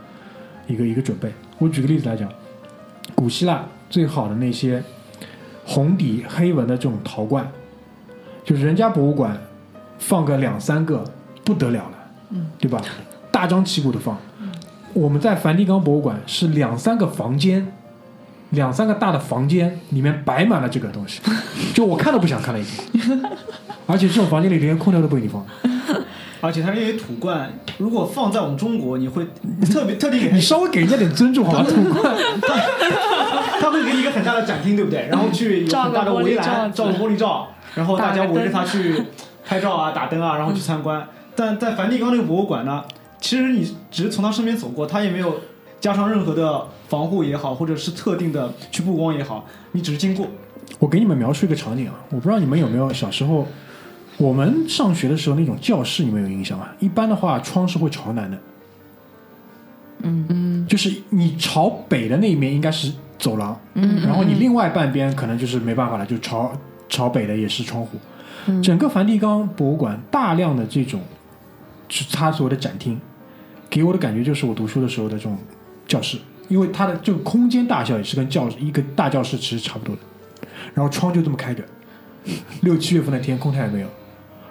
[0.66, 1.33] 一个一个准备。
[1.57, 2.28] 我举个例子来讲，
[3.14, 4.83] 古希腊最好的那些
[5.64, 7.51] 红底黑纹的这种陶罐，
[8.45, 9.35] 就是人家博物馆
[9.99, 11.03] 放个两三个
[11.45, 11.93] 不得了了，
[12.28, 12.83] 嗯，对吧？
[13.33, 14.18] 大张旗鼓的放。
[14.93, 17.72] 我们在梵蒂冈博物馆是两三个房间，
[18.51, 21.22] 两三个大的房间里面摆满了这个东西，
[21.72, 23.22] 就我看都不想看了已经。
[23.87, 25.45] 而且这种房间里连空调都不给你放，
[26.41, 29.26] 而且它这些土罐，如果放在我们中国，你会
[29.70, 31.64] 特别特地给你稍微给人家点尊重好吧？
[31.68, 32.16] 土罐，
[33.61, 35.07] 他会给你一个很大的展厅，对不对？
[35.11, 39.05] 然后去有很大的围栏，照个玻璃罩，然后大家围着它去
[39.45, 41.07] 拍照啊、打灯啊，然后去参观。
[41.36, 42.84] 但在梵蒂冈那个博物馆呢，
[43.20, 45.41] 其实你只是从他身边走过，他也没有
[45.80, 50.26] 加上任何的防护也好，或者是特定的去布光也好，你只是经过。
[50.78, 53.47] 我给你们描述一个场景啊，我不知道你们有没有小时候，
[54.19, 56.69] 我们上学的时候那种教室，你们有印象吗？
[56.79, 58.39] 一般的话，窗是会朝南的。
[60.03, 66.53] 嗯嗯，就是你朝北的那一面应该是走廊，嗯，然后你另外半边可能就是没办法了，就朝
[66.89, 67.99] 朝北的也是窗户。
[68.63, 71.01] 整个梵蒂冈博物馆大量的这种，
[71.91, 72.99] 是它所谓的展厅，
[73.69, 75.37] 给我的感觉就是我读书的时候的这种
[75.87, 76.17] 教室，
[76.49, 80.03] 因为它的这个空间大小也是跟教一个大教室其实差不多的。
[80.73, 81.63] 然后窗就这么开着，
[82.63, 83.89] 六七月份的天空调也没有。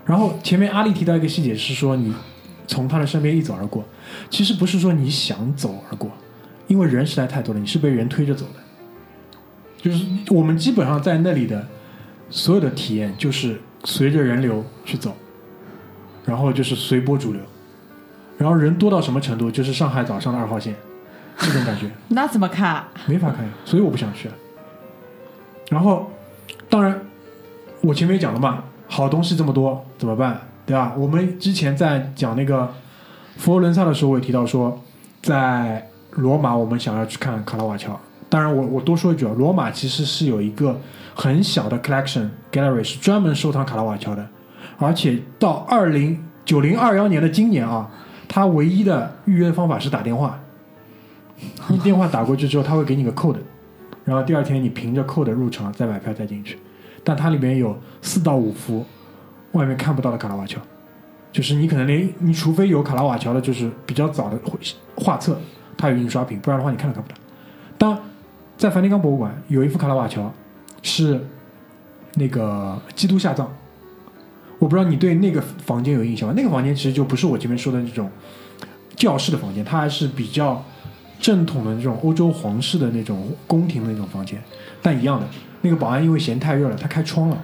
[0.06, 2.14] 然后前面阿丽提到一个细节是说，你
[2.68, 3.84] 从他的身边一走而过，
[4.30, 6.12] 其实不是说你想走而过，
[6.68, 8.62] 因为人实在太多了，你是被人推着走的。
[9.82, 11.66] 就是我们基本上在那里的
[12.30, 15.16] 所有的体验，就是随着人流去走，
[16.26, 17.42] 然后就是随波逐流，
[18.38, 20.76] 然后人多到什么程度，就是上海早上的二号线，
[21.38, 21.90] 这种感觉。
[22.10, 22.86] 那怎么看？
[23.06, 24.30] 没法看，所以我不想去。
[25.70, 26.12] 然后，
[26.70, 27.00] 当然，
[27.82, 30.42] 我前面也讲了嘛，好东西这么多，怎么办？
[30.66, 30.94] 对吧？
[30.98, 32.68] 我们之前在讲那个
[33.38, 34.82] 佛罗伦萨的时候，我也提到说，
[35.22, 37.98] 在罗马我们想要去看卡拉瓦乔。
[38.28, 40.80] 当然我，我多说一句啊，罗马其实是有一个
[41.14, 44.28] 很小的 collection gallery 是专门收藏卡拉瓦乔的，
[44.78, 47.90] 而且到二零九零二幺年的今年啊，
[48.28, 50.40] 他唯一的预约方法是打电话。
[51.70, 53.38] 你电话打过去之后，他会给你个 code，
[54.04, 56.60] 然后第二天你凭着 code 入场，再买票再进去。
[57.04, 58.86] 但它里面有四到五幅
[59.54, 60.60] 外面看不到的卡拉瓦乔，
[61.32, 64.40] 就是你可能连你除非有卡拉瓦乔的，就是比较早的
[64.96, 65.40] 画册，
[65.78, 67.16] 它有印刷品，不然的话你看都看不到。
[67.78, 67.98] 当
[68.58, 70.32] 在梵蒂冈博物馆有一幅卡拉瓦乔
[70.82, 71.20] 是
[72.16, 73.48] 那个基督下葬，
[74.60, 76.34] 我不知道你对那个房间有印象吗？
[76.36, 78.10] 那个房间其实就不是我前面说的那种
[78.96, 80.64] 教室的房间，它还是比较
[81.20, 84.42] 正统的那种欧洲皇室的那种宫廷的那种房间，
[84.82, 85.26] 但一样的，
[85.62, 87.38] 那个保安因为嫌太热了，他开窗了。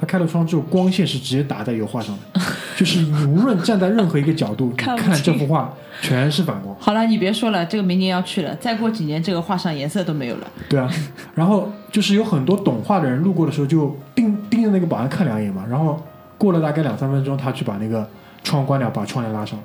[0.00, 2.40] 他开了窗之后，光线是直接打在油画上的，
[2.76, 6.72] 就是你无论站在任何一个角度， 看看这幅画全是反光。
[6.78, 10.46] 好了，你别说了，这个明年要去了，再过几年这个画上颜色都没有了。
[10.68, 10.88] 对啊，
[11.34, 16.00] 然后就是有很多懂画的人路过的时候就盯盯着那个保安看两眼嘛，然后
[16.38, 18.08] 过了大概两三分钟，他去把那个
[18.44, 19.64] 窗关掉，把窗帘拉上来。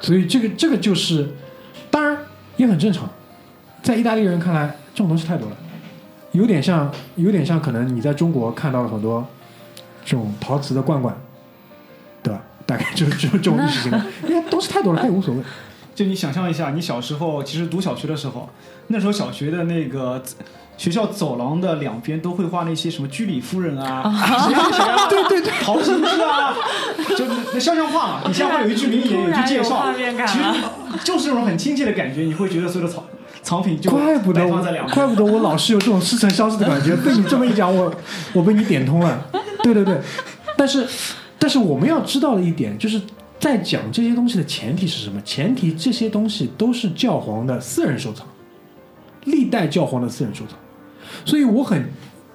[0.00, 1.28] 所以这个这个就是，
[1.88, 2.18] 当然
[2.56, 3.08] 也很正常，
[3.80, 5.56] 在意大利人看来，这种东西太多了，
[6.36, 9.26] 有点像，有点像，可能你在中国看到了很多
[10.04, 11.16] 这种陶瓷的罐罐，
[12.22, 12.40] 对吧？
[12.66, 15.40] 大概就是这种这种意识形态，因为东西太多了，它也无所谓。
[15.94, 18.48] 就你想象一下，你小时候其实读小学的时候，
[18.88, 20.22] 那时候小学的那个
[20.76, 24.02] 学校走廊的两边都会画那些什么居里夫人啊，
[24.46, 26.54] 谁谁谁啊，对对对，陶行知啊，
[27.16, 27.24] 就
[27.54, 29.86] 那肖像画嘛，底下会有一句名言，有一句介绍，
[30.26, 30.44] 其实。
[31.04, 33.04] 就是那种很亲切的感觉，你会觉得所有的藏
[33.46, 34.60] 藏品就怪不得我，
[34.92, 36.96] 怪不得我老是有这种似曾相识的感觉。
[37.06, 37.94] 被你这么一讲，我
[38.32, 39.24] 我被你点通了。
[39.62, 40.00] 对对对，
[40.56, 40.84] 但是
[41.38, 43.00] 但是我们要知道的一点，就是
[43.38, 45.22] 在讲这些东西的前提是什么？
[45.22, 48.26] 前提这些东西都是教皇的私人收藏，
[49.26, 50.58] 历代教皇的私人收藏。
[51.24, 51.88] 所以我很，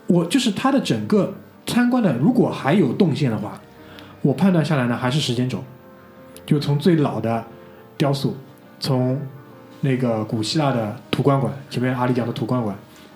[0.07, 1.33] 我就是他的整个
[1.67, 3.59] 参观的，如果还有动线的话，
[4.21, 5.61] 我判断下来呢，还是时间轴，
[6.45, 7.43] 就从最老的
[7.97, 8.33] 雕塑，
[8.79, 9.19] 从
[9.81, 12.75] 那个古希腊的图观馆，前面阿里讲的图观馆，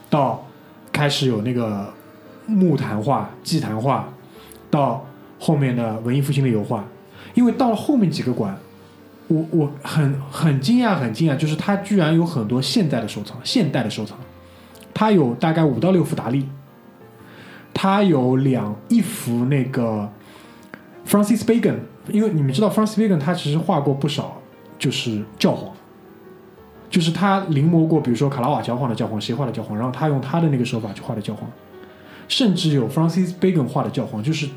[0.09, 0.43] 到
[0.91, 1.93] 开始有那个
[2.47, 4.07] 木坛画、祭坛画，
[4.69, 5.05] 到
[5.39, 6.83] 后面的文艺复兴的油画，
[7.35, 8.57] 因为到了后面几个馆，
[9.27, 14.17] 我我很很惊讶，很惊讶，就是它居然有很多现代的收藏，现代的收藏，
[14.93, 16.47] 它有大概五到六幅达利，
[17.73, 20.09] 它有两一幅那个
[21.07, 21.75] Francis Bacon，
[22.09, 24.41] 因为你们知道 Francis Bacon 他其实画过不少
[24.79, 25.71] 就是教皇。
[26.89, 31.49] 就是他临摹过，比如说卡拉瓦乔画的教皇，谁画的教皇，然后他用他的那个手法去画的教皇，
[32.27, 34.47] 甚至有 Francis Bacon 画的教皇，就是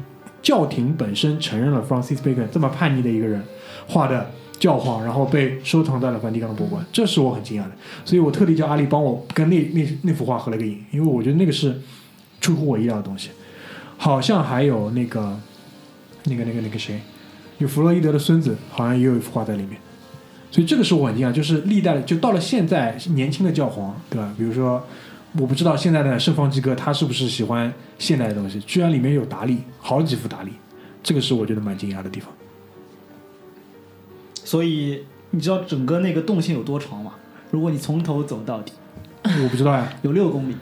[0.40, 3.42] 教廷本身承认了 Francis Bacon 这么叛逆的一个人
[3.88, 7.72] 画的教皇，然后被收藏在了梵蒂冈博物馆，这是我很惊讶的，
[8.04, 11.80] 所以我特地叫阿丽帮我跟那那那幅画合了个影，因为我觉得那个是
[12.40, 13.30] 出乎我意料的东西，
[13.96, 15.36] 好像还有那个
[16.24, 17.00] 那个那个那个谁，
[17.58, 19.78] 有弗洛伊德的孙子，好像也有一幅画在里面。
[20.50, 24.32] 所以这个是我很惊讶，就是历代的，就到了现在年轻的教皇，对吧？
[24.36, 24.82] 比如说，
[25.38, 30.52] 我不知道现在的圣方济各他是不是喜欢现代的东西，居然里面有达利，好几幅达利，
[31.02, 32.32] 这个是我觉得蛮惊讶的地方。
[34.42, 37.12] 所以你知道整个那个动线有多长吗？
[37.50, 38.72] 如果你从头走到底，
[39.24, 40.56] 我不知道呀， 有六公里。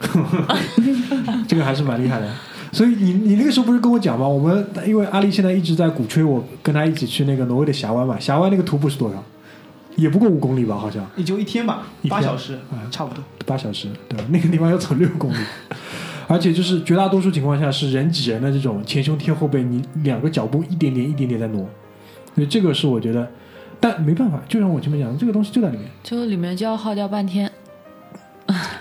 [1.47, 2.29] 这个还是蛮厉害的。
[2.73, 4.27] 所以你你那个时候不是跟我讲吗？
[4.27, 9.23] 我们因为阿丽现在一直在鼓吹我跟他一起去那个挪威的峡湾嘛，峡湾那个徒步是多少？
[9.97, 13.21] 也不过五公里吧，好像也就一天吧，八小时，嗯差不多。
[13.45, 14.17] 八小时，对？
[14.29, 15.37] 那个地方要走六公里，
[16.27, 21.67] 而且就是绝大多数情况下是人挤人的这种前胸贴后背，你两个脚步一点点一点点在挪，
[22.35, 23.27] 所以这个是我觉得，
[23.79, 25.87] 但没办法，就像我前面讲的，这个东西就在里面。
[26.03, 27.49] 就里面就要耗掉半天，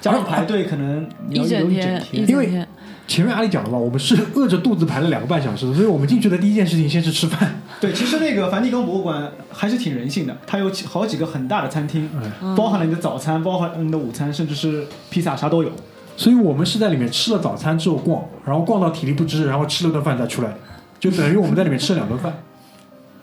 [0.01, 2.69] 加上排队，可能一整有一天，整天。
[3.07, 7.61] 前面阿里讲了嘛，我们是饿着肚子排了两个半小时，所以我们进去的第一件事情先是吃饭。
[7.81, 12.09] 对，其实那个梵蒂冈博物馆还是挺人性的，它有几好几个很大的餐厅，
[12.43, 15.71] 嗯包含了你的早餐，包含了你的午餐，甚至是披萨，啥都有。
[16.17, 20.53] 所以我们是在里面吃了早餐之后逛，然后逛到体力不支，然后吃了顿饭再出来，
[20.99, 22.33] 就等于我们在里面吃了两顿饭。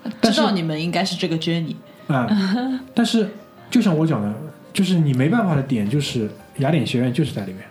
[0.22, 1.76] 知道你们应该是这个 journey，
[2.08, 2.28] 啊、
[2.94, 3.30] 但是
[3.72, 4.34] 就像我讲的，
[4.72, 6.30] 就是你没办法的点就是
[6.60, 7.64] 雅典学院就是在里面，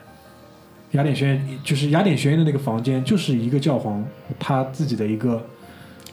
[0.93, 4.05] 雅典学院就是雅典学院的那个房间就是一个教皇
[4.38, 5.43] 他自己的一个，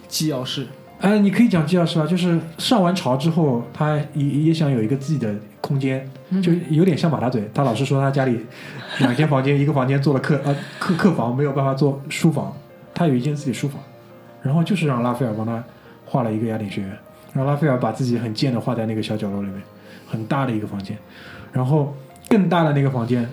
[0.08, 0.66] 机要室，
[1.00, 2.06] 哎，你可以讲机要室吧？
[2.06, 6.10] 就是上完朝之后，他也也想有一个自己的空间，
[6.42, 7.50] 就有点像马大嘴。
[7.54, 8.40] 他老是说他家里
[9.00, 12.56] 两间房间，一个房间做了客呃客 客房，没有办法做书房，
[12.94, 13.82] 他有一间自己书房，
[14.42, 15.64] 然后就是让拉斐尔帮他
[16.06, 16.90] 画了一个雅典学院，
[17.34, 19.62] 然后拉斐尔把自己很贱的画在那个小角落里面，
[20.08, 20.98] 很大的一个房间，
[21.52, 21.94] 然后
[22.30, 23.30] 更大的那个房间，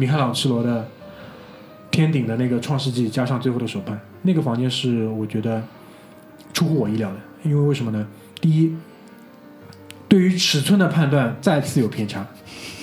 [0.00, 0.88] 米开朗基罗的
[1.90, 5.62] 天顶的那个创世纪加上最后的手办，那个房间是我觉得
[6.54, 8.06] 出乎我意料的，因为为什么呢？
[8.40, 8.74] 第一，
[10.08, 12.26] 对于尺寸的判断再次有偏差，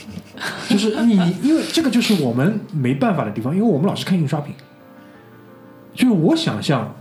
[0.69, 4.53] 就是你因为这个就是我们没办法的地方，因为我们老是看印刷品，
[5.95, 6.95] 就是我想象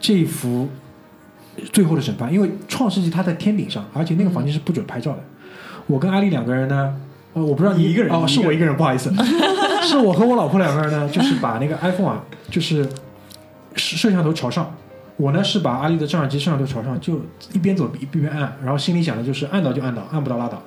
[0.00, 0.68] 这一幅
[1.72, 5.22] 最后的审判，因为创世纪它在天顶上，而且那个房间是不准拍照的。
[5.86, 7.00] 我跟阿丽两个人呢，
[7.36, 9.12] 呃，我不知道你一个人哦，是我一个人，不好意思，
[9.84, 12.82] 是我和我老婆两个人呢，就是把那个 iPhone 啊，就是
[13.74, 14.74] 摄摄像头朝上。
[15.18, 17.20] 我呢是把阿丽的照相机摄像头朝上，就
[17.52, 20.62] 一边走一边按，然后心里想的就是按到就按到，按不到拉倒。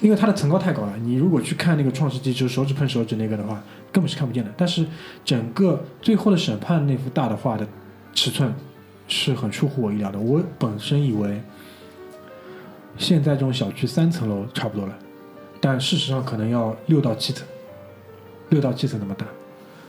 [0.00, 3.62] 因为它的层高太高了，你如果去看那个创世纪，就是手指碰手指那个的话，
[3.92, 4.50] 根本是看不见的。
[4.56, 4.84] 但是
[5.24, 7.64] 整个最后的审判那幅大的画的
[8.12, 8.52] 尺寸
[9.06, 10.18] 是很出乎我意料的。
[10.18, 11.40] 我本身以为
[12.96, 14.94] 现在这种小区三层楼差不多了，
[15.60, 17.46] 但事实上可能要六到七层，
[18.50, 19.26] 六到七层那么大。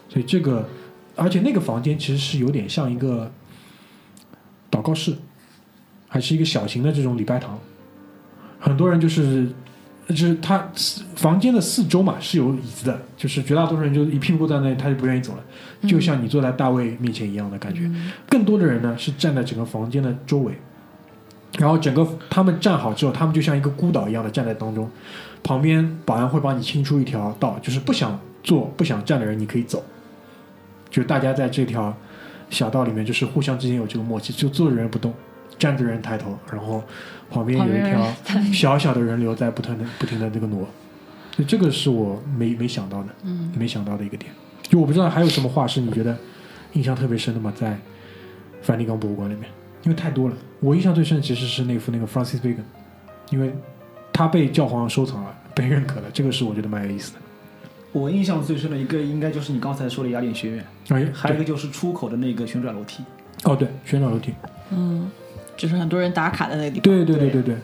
[0.07, 0.67] 所以这个，
[1.15, 3.31] 而且那个房间其实是有点像一个
[4.71, 5.15] 祷告室，
[6.07, 7.59] 还是一个小型的这种礼拜堂。
[8.59, 9.47] 很多人就是
[10.07, 10.67] 就是他
[11.15, 15.43] 房间的四周嘛是有椅子的，就是绝大多数人就一屁股坐在那里，他就不愿意走了，
[15.87, 17.89] 就像你坐在大卫面前一样的感觉。
[18.27, 20.53] 更多的人呢是站在整个房间的周围，
[21.59, 24.89] 然后整个他们站好之后，他们就像一个孤岛一样的站在当中，
[25.43, 29.83] 旁边保安会帮你清出一条道，就是不想坐、不想站的人你可以走，
[30.89, 31.93] 就大家在这条
[32.49, 35.13] 小道里面就是互相之间有这个默契，就坐着人不动，
[35.57, 36.81] 站着人抬头，然后
[37.29, 38.07] 旁边有一条
[38.53, 40.65] 小小的人流在不停的不停的这个挪，
[41.37, 44.31] 就这个是我没没想到的，嗯，没想到的一个点。
[44.63, 46.17] 就我不知道还有什么话是你觉得
[46.71, 47.51] 印象特别深的吗？
[47.53, 47.77] 在
[48.61, 49.43] 梵蒂冈博物馆里面，
[49.83, 50.35] 因为太多了。
[50.59, 52.63] 我印象最深的其实是那幅那个 Francis Bacon，
[53.29, 53.55] 因为
[54.11, 57.19] 他被教皇收藏了，被认可了，这个是我觉得蛮有意思的。
[57.91, 63.03] 我印象最深的一个应该就是你刚才说的雅典学院，哎，还有一个就是出口的那个旋转楼梯。
[63.45, 64.33] 哦，对，旋转楼梯，
[64.69, 65.09] 嗯，
[65.55, 66.81] 就是很多人打卡的那个地方。
[66.81, 67.55] 对对对对对，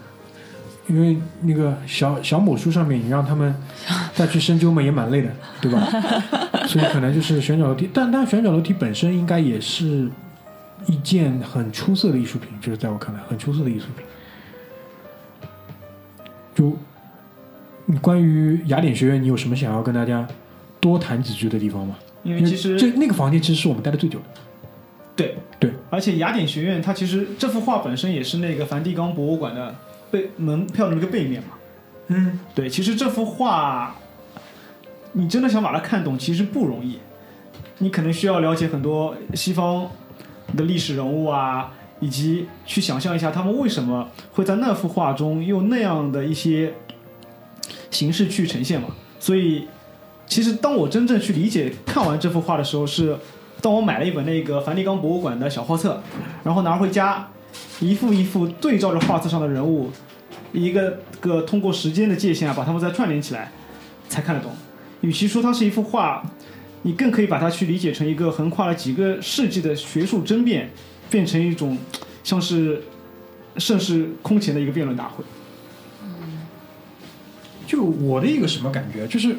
[0.88, 3.54] 因为那个小小某书上面，你让他们
[4.16, 5.86] 再去深究嘛，也蛮累的，对吧？
[6.66, 10.10] 所以可能就是旋转楼梯，但但旋转楼梯本身应该也是
[10.88, 14.06] 一件很出色的艺术品，就是在我看来很出色的艺术品。
[16.56, 16.78] 就
[17.86, 20.28] 你关于雅典学院，你有什么想要跟大家
[20.80, 21.96] 多谈几句的地方吗？
[22.24, 24.26] 因为其实这那个房间其实是我们待的最久的。
[25.16, 29.76] 对对，而且雅典学院它其实这幅画本身也是那个梵蒂冈博物馆的
[30.12, 31.50] 背门票的那个背面嘛。
[32.08, 33.96] 嗯，对，其实这幅画，
[35.14, 37.00] 你真的想把它看懂，其实不容易。
[37.78, 39.90] 你可能需要了解很多西方
[40.56, 46.74] 的历史人物啊，以及去想象一下他们为什么会在那幅画中用那样的一些
[47.90, 48.90] 形式去呈现嘛。
[49.20, 49.68] 所以，
[50.28, 53.18] 其实当我真正去理解看完这幅画的时候，是
[53.62, 56.02] 当我买了一本那个梵蒂冈博物馆的小画册，
[56.44, 57.28] 然后拿回家，
[57.80, 59.90] 一幅一幅对照着画册上的人物，
[60.54, 63.52] 一个个通过时间的界限啊，把它们再串联起来，
[64.08, 64.52] 才看得懂。
[65.02, 66.24] 与其说它是一幅画，
[66.86, 70.70] 你更可以把它去理解成一个横跨了几个世纪的学术争辩，
[71.10, 71.76] 变成一种
[72.24, 72.84] 像是
[73.58, 75.24] 盛世空前的一个辩论大会。
[77.66, 79.36] 就我的一个什么感觉，就是，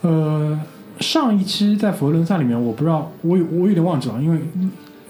[0.00, 0.58] 呃，
[1.00, 4.40] 上一期在佛罗伦萨里面，我不知道，我有我有点忘记了，因为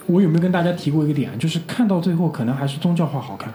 [0.06, 3.54] 我有没有跟大家提过一个点，就是看到最后可能还是宗教画好看。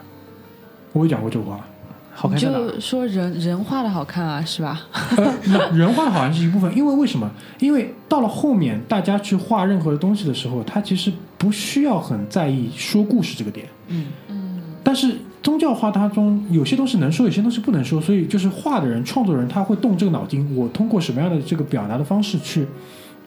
[0.94, 1.68] 我有讲过这个话，
[2.16, 2.58] 好看在哪？
[2.58, 4.88] 就说人人画的好看啊，是吧？
[5.18, 7.30] 呃，人画的好像是一部分，因为为什么？
[7.60, 13.68] 因为到了后面，大家去画任何的东西的时候，他其实不需要很在意说故事这个点。
[13.90, 22.66] 嗯嗯，但是宗教画它中有些东西能说，有些东西不能说，所以就是画的人、创作人他会动这个脑筋，我通过什么样的这个表达的方式去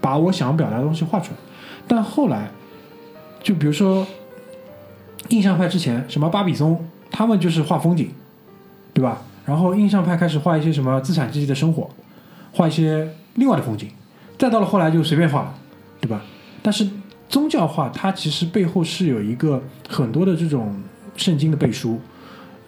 [0.00, 1.36] 把我想表达的东西画出来。
[1.86, 2.50] 但后来，
[3.42, 4.06] 就比如说
[5.28, 8.10] 印象派之前，什么巴比松，他们就是画风景，
[8.98, 9.22] 对吧？
[9.46, 11.88] 然后印象派开始画一些什么资产阶级的生活，
[12.52, 13.88] 画一些另外的风景，
[14.36, 15.54] 再到了后来就随便画了，
[16.00, 16.20] 对吧？
[16.62, 16.84] 但是
[17.28, 20.74] 宗教画它其实背后是有一个很多的这种
[21.14, 22.00] 圣经的背书、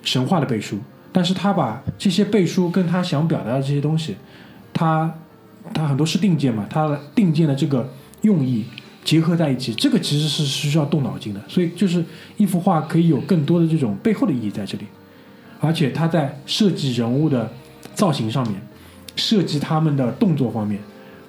[0.05, 0.79] 神话的背书，
[1.11, 4.15] 但是他把这些背书跟他想表达的这些东西，
[4.73, 5.13] 他
[5.75, 8.65] 他很多是定件嘛，他定件的这个用意
[9.05, 12.05] 结合在一起，这个其实是需要动脑筋的，所以就是
[12.37, 14.85] 一幅画可以有更多的这种背后的意义在这里，
[15.61, 17.53] 而且他在设计人物的
[17.95, 18.61] 造型上面，
[19.17, 20.81] 设计他们的动作方面。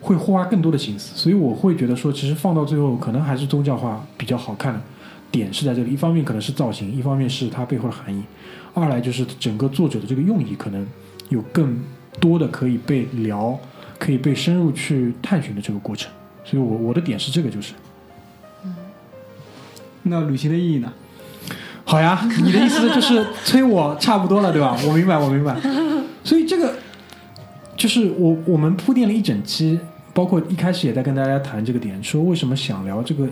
[0.04, 4.82] 会花更多的心思，所以我会觉得说，其实放到最后，可能还是宗教画比较好看的
[5.30, 5.94] 点是在这里。
[5.94, 8.24] 一方面可能是造型，一方面是它背后的含义，
[8.74, 10.84] 二来就是整个作者的这个用意，可能
[11.30, 11.80] 有更
[12.20, 13.56] 多的可以被聊、
[14.00, 16.12] 可以被深入去探寻的这个过程。
[16.44, 17.74] 所以我我的点是这个，就是
[20.02, 20.92] 那旅行的意义呢？
[21.92, 24.78] 好呀，你的意思就是催我差不多了，对吧？
[24.88, 25.54] 我明白，我明白。
[26.24, 26.74] 所以这个
[27.76, 29.78] 就是我我们铺垫了一整期，
[30.14, 33.28] 包括一开始也在跟大家谈这个点，说为什么想聊这个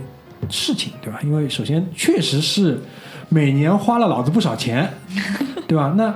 [0.50, 1.22] 事情，对吧？
[1.24, 2.78] 因为首先确实是
[3.30, 4.92] 每年花了老子不少钱，
[5.66, 5.94] 对吧？
[5.96, 6.14] 那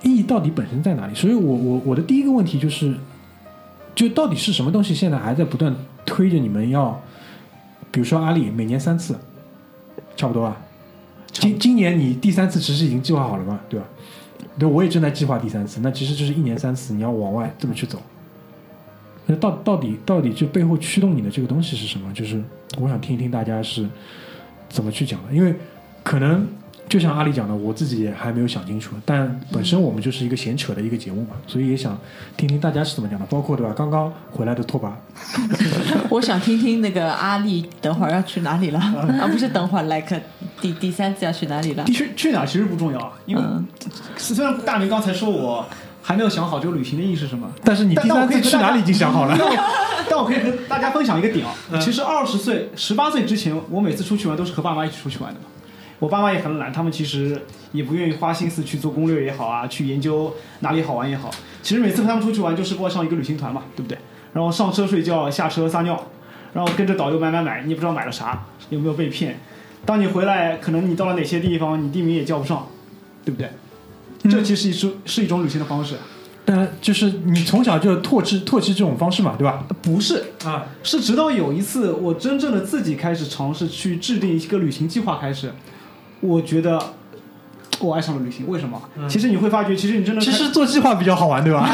[0.00, 1.14] 意义到底本身在哪里？
[1.14, 2.94] 所以我我我的第一个问题就是，
[3.94, 5.76] 就到底是什么东西现在还在不断
[6.06, 6.98] 推着你们要，
[7.90, 9.14] 比如说阿里每年三次，
[10.16, 10.56] 差不多吧？
[11.32, 13.86] 今今年你第三次其实已经计划好了嘛，对吧？
[14.58, 18.00] 对，我也正在计划第三次，那其实就是一年三次，你要往外这么去走。
[19.24, 22.12] 那到到底到底就背后驱动你的这个东西是什么？
[22.12, 22.42] 就是
[22.78, 23.88] 我想听一听大家是
[24.68, 25.54] 怎么去讲的，因为
[26.02, 26.46] 可能
[26.88, 28.94] 就像阿里讲的，我自己也还没有想清楚。
[29.06, 31.98] 但本身我们就是一个闲扯的一个节目嘛，所以也想
[32.36, 33.24] 听听大家是怎么讲的。
[33.26, 33.72] 包括对吧？
[33.74, 34.90] 刚刚回来的拓跋，
[36.10, 38.78] 我想听听那个阿丽等会儿要去哪里了
[39.20, 39.26] 啊？
[39.30, 40.20] 不是等会儿，like
[40.60, 41.84] 第第三次要去哪里了？
[41.86, 43.66] 去去哪其实不重要啊，因为嗯
[44.16, 45.66] 虽然大明刚才说我
[46.02, 47.50] 还没有想好这个旅行的意义是什么。
[47.64, 49.34] 但是你第但但我三次去哪里已经想好了。
[49.38, 49.56] 但 我
[50.10, 55.46] 但我可以和大家分享一个点啊，嗯其实二十岁、十八岁之前，我每次出去玩都是和爸妈一起出去玩的嘛。
[56.02, 57.40] 我爸妈也很懒，他们其实
[57.70, 61.30] 也不愿意花心思去做攻略也好啊，去研究哪里好玩也好。
[61.62, 63.96] 其实每次和他们出去玩就是过上一个旅行团嘛，对不对？
[64.32, 66.08] 然后上车睡觉，下车撒尿，
[66.54, 69.38] 然后跟着导游买买买，你也不知道买了啥，有没有被骗。
[69.84, 72.66] 当你回来，可能你到了哪些地方，你地名也叫不上，
[73.24, 73.48] 对不对？
[74.28, 75.94] 这其实是是一种旅行的方式，
[76.44, 79.64] 但就是你从小就唾弃唾弃这种方式嘛，对吧？
[79.80, 85.52] 不是啊，是直到有一次我真正的自己开始尝试去制定一个旅行计划开始，
[86.22, 86.80] 我觉得
[87.80, 88.48] 我爱上了旅行。
[88.48, 88.80] 为什么？
[89.08, 91.68] 其实你会发觉，其实你真的其实做计划比较好玩，对吧？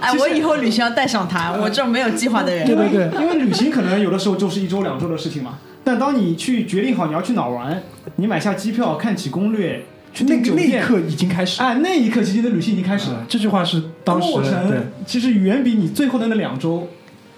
[0.00, 2.66] 哎，我以后旅行要带上他，我这种没有计划的人。
[2.66, 5.58] 对对对，因为旅行可能有的时候就是一周两周的事情嘛。
[5.84, 7.82] 但当你去决定好你要去哪儿玩，
[8.16, 9.84] 你买下机票，看起攻略，
[10.14, 11.60] 去那订酒店，那一刻已经开始。
[11.60, 13.24] 哎，那一刻其实你的旅行已经开始了。
[13.28, 16.88] 这句话是当时对过程其实远比你最后的那两周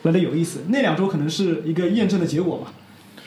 [0.03, 0.65] 来的有意思。
[0.69, 2.71] 那两周可能是一个验证的结果嘛，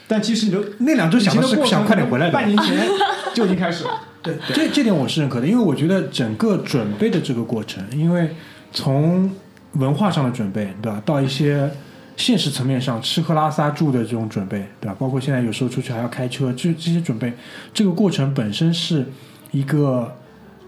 [0.08, 2.88] 但其实你的那两周想的是想快点回来的半年前
[3.34, 3.92] 就已经开始了。
[4.24, 8.30] 对， 这这点我是认可的，因为我觉得整个准备的这个过程，因为
[8.72, 9.30] 从
[9.74, 11.70] 文化上的准备，对吧，到一些
[12.16, 17.32] 现实层面上吃喝拉撒住的这种准备，对吧，包括现在有时候出去还要开车，这这些准备，
[17.74, 19.06] 这个过程本身是
[19.52, 20.12] 一个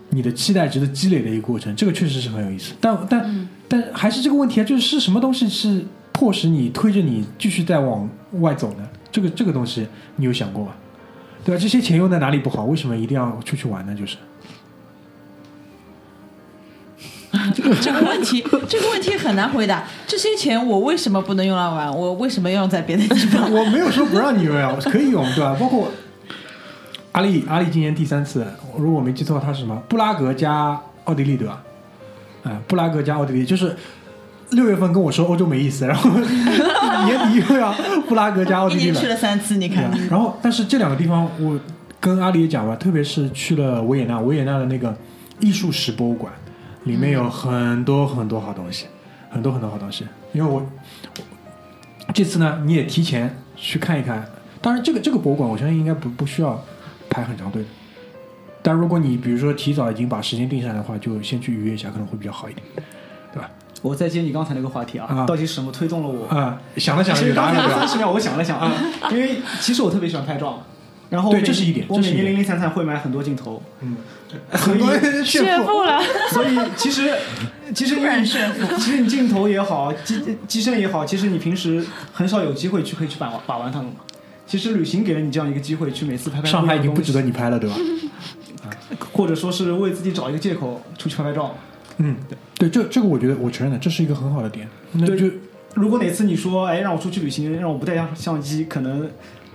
[0.10, 2.74] 你的期待值的积累的一个过程，这个确实是很有意思。
[2.80, 8.08] 但但、但还是这个问题啊，就是是什么东西是迫使你推着你继续再往
[8.42, 8.88] 外走呢？
[9.12, 9.88] 这个这个东西
[10.18, 10.74] 你有想过吗？
[11.44, 11.62] 对吧？
[11.62, 12.66] 这些钱用在哪里不好？
[12.66, 13.96] 为什么一定要出去玩呢？
[13.96, 14.18] 就是
[17.82, 19.84] 这个问题，这个问题很难回答。
[20.08, 21.96] 这些钱我为什么不能用来玩？
[21.96, 23.50] 我为什么要用在别的地方？
[23.54, 25.56] 我没有说不让你用呀，可以用，对吧？
[25.60, 25.92] 包括
[27.12, 28.46] 阿里，阿里今年第三次，
[28.78, 29.76] 如果我没记错，他是什么？
[29.88, 31.64] 布拉格加奥地利，对吧？
[32.44, 33.76] 哎、布拉格加奥地利，就是
[34.52, 36.10] 六月份跟我说欧洲没意思，然后
[37.06, 37.72] 年底又要
[38.08, 39.08] 布拉格加奥地利了去。
[39.08, 41.60] 了三次，你看然后但是这两个地方，我
[42.00, 44.96] 跟阿里也讲了，特别是去了维也纳，维也纳的那个
[45.40, 46.34] 艺术史博物馆，
[46.86, 48.86] 里面有很多很多好东西，
[49.30, 50.06] 很多很多好东西。
[50.34, 50.60] 因为我
[52.08, 54.26] 我这次呢，你也提前去看一看。
[54.62, 56.62] 当然，这个这个博物馆，我相信应该不不需要
[57.10, 57.70] 排很长队的。
[58.62, 62.66] 但如果你比如说提早已经把时间定下来的话，就先去预约一下，可能会比较好一点？
[63.82, 65.26] 我再接你刚才那个话题啊，啊。
[65.26, 66.28] 到底是什么推动了我？
[66.28, 67.78] 啊、想了想其实有答案了，对吧？
[67.78, 68.72] 刚才三十秒，我想了想啊，
[69.12, 70.64] 因为其实我特别喜欢拍照，
[71.10, 73.98] 然后对这是一点我每年零零散散会买很多镜头，嗯，
[74.52, 76.02] 很多人炫富，了，
[76.32, 77.16] 所以其实
[77.74, 78.76] 其实你炫富。
[78.78, 84.02] 其实你镜头也好，机机身也好，其实你平时很少有机会去可以去把玩把玩它们嘛。
[84.46, 87.76] 其实旅行给了你这样一个机会，去每次拍拍上海已经不值得你，你拍了，对吧？
[89.14, 91.56] 或者说是为自己找一个借口出去拍拍照。
[92.00, 92.16] 嗯，
[92.58, 94.68] 对，这这个我觉得我承认的，这是一个很好的点。
[94.94, 95.28] 那对就
[95.76, 99.10] 如果哪次你说，哎，让我出去旅行，让我不带相相机，可能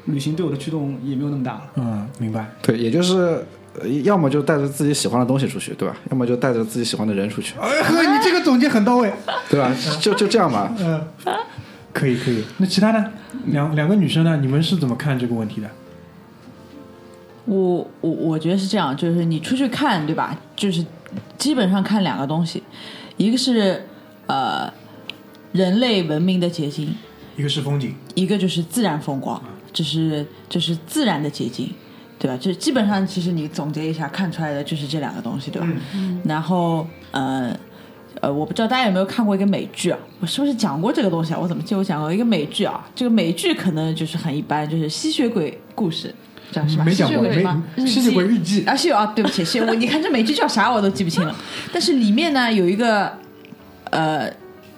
[0.05, 1.63] 旅行对我的驱动也没有那么大了。
[1.77, 2.47] 嗯，明白。
[2.63, 3.45] 对，也就是
[3.81, 5.97] 呃要么就带着自己喜欢的东西出去，对吧？
[6.11, 9.13] 要么就带着自己喜欢的人出去，哎呵，你这个总结很到位。
[9.51, 9.75] 对吧？
[10.01, 10.73] 就就这样吧。
[10.79, 11.01] 嗯，
[11.93, 12.45] 可以可以。
[12.59, 13.11] 那其他呢？
[13.47, 14.37] 两两个女生呢？
[14.37, 15.69] 你们是怎么看这个问题的？
[17.47, 20.39] 我我我觉得是这样，就是你出去看，对吧？
[20.57, 20.85] 就是
[21.39, 22.63] 基本上看两个东西，
[23.17, 23.87] 一个是
[24.27, 24.73] 呃
[25.53, 26.95] 人类文明的结晶，
[27.37, 29.43] 一个是风景，一个就是自然风光，
[29.73, 31.73] 这是这是自然的结晶，
[32.19, 32.37] 对吧？
[32.37, 35.69] 就基本上其实你总结一下看出来的就是这两个东西，对吧？
[36.25, 37.57] 然后呃
[38.21, 39.99] 呃，我不知道大家有没有看过一个美剧啊？
[40.21, 41.39] 我是不是讲过这个东西啊？
[41.39, 42.89] 我怎么记得我讲过一个美剧啊？
[42.95, 46.15] 这个美剧可能就是很一般，就是吸血鬼故事，
[46.55, 46.85] 这样是吧？
[46.85, 47.23] 没讲过？
[47.23, 48.65] 没吸血鬼日记。
[48.65, 51.35] 啊，是有啊，对不起，是我你看这美剧叫啥我都记不清了，
[51.73, 53.11] 但是里面呢有一个
[53.91, 54.31] 呃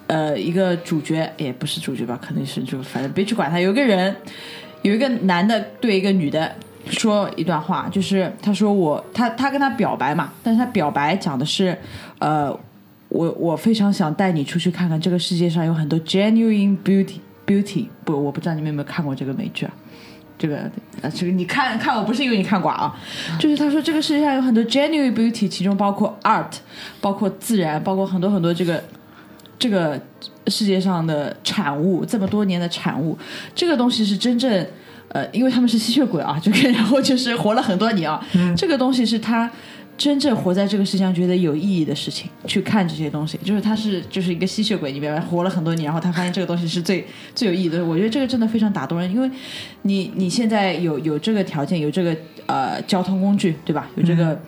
[0.06, 4.16] 呃一个主角也不是主角吧，肯定是就反正别去管他，有一个人
[4.80, 6.50] 有一个男的对一个女的
[6.88, 11.76] 说一段话，就是他说我他他跟他表白嘛，但是他表白讲的是
[12.20, 12.50] 呃
[13.10, 19.72] 我我非常想带你出去看看这个世界上有很多 genuine beauty beauty 不我不知道你们有没有看过这个美剧啊。
[20.38, 20.58] 这个
[21.02, 22.94] 啊，这个你看看我不是因为你看寡啊，
[23.38, 26.50] 就是他说这个世界上有很多 genuine beauty，其中包括 art，
[27.00, 28.82] 包括自然，包括很多很多这个
[29.58, 30.00] 这个
[30.48, 33.18] 世界上的产物，这么多年的产物，
[33.54, 34.66] 这个东西是真正
[35.08, 38.20] 呃，因为他们是吸血鬼啊，这个然后就是活了很多年啊，
[38.56, 39.50] 这个东西是他。
[39.96, 45.18] 真正活在这个世界上觉得有意义的事情，去看这些东西，就是他是就是一个吸血鬼，你明白？
[45.18, 47.84] 活了很多年，然后他发现这个东西是最最有意义的。
[47.84, 49.30] 我觉得这个真的非常打动人，因为
[49.82, 53.88] 你你现在有有这个条件，有这个呃交通工具，对吧？
[53.96, 54.38] 有这个、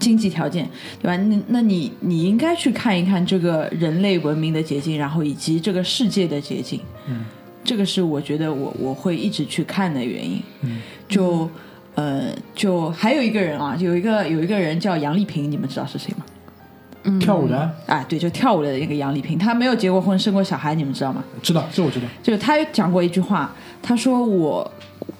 [0.00, 0.68] 经济条件，
[1.00, 1.16] 对吧？
[1.16, 6.80] 那那你你应该去看一看这个人类文明的结晶，然后以及这个世界的结晶。
[7.06, 7.24] 嗯，
[7.62, 10.42] 这个是我觉得我我会一直去看的原因。
[10.62, 11.48] 嗯，就
[11.98, 16.24] 呃，就还有一个人啊，有一个有一个人叫杨丽萍，你们知道是谁吗？
[17.02, 21.24] 嗯跳舞的啊，对，就跳舞的那个杨丽萍，她没有结过婚，生过小孩，你们知道吗？
[21.42, 22.06] 知道，这我知道。
[22.22, 24.70] 就是她讲过一句话，她说我，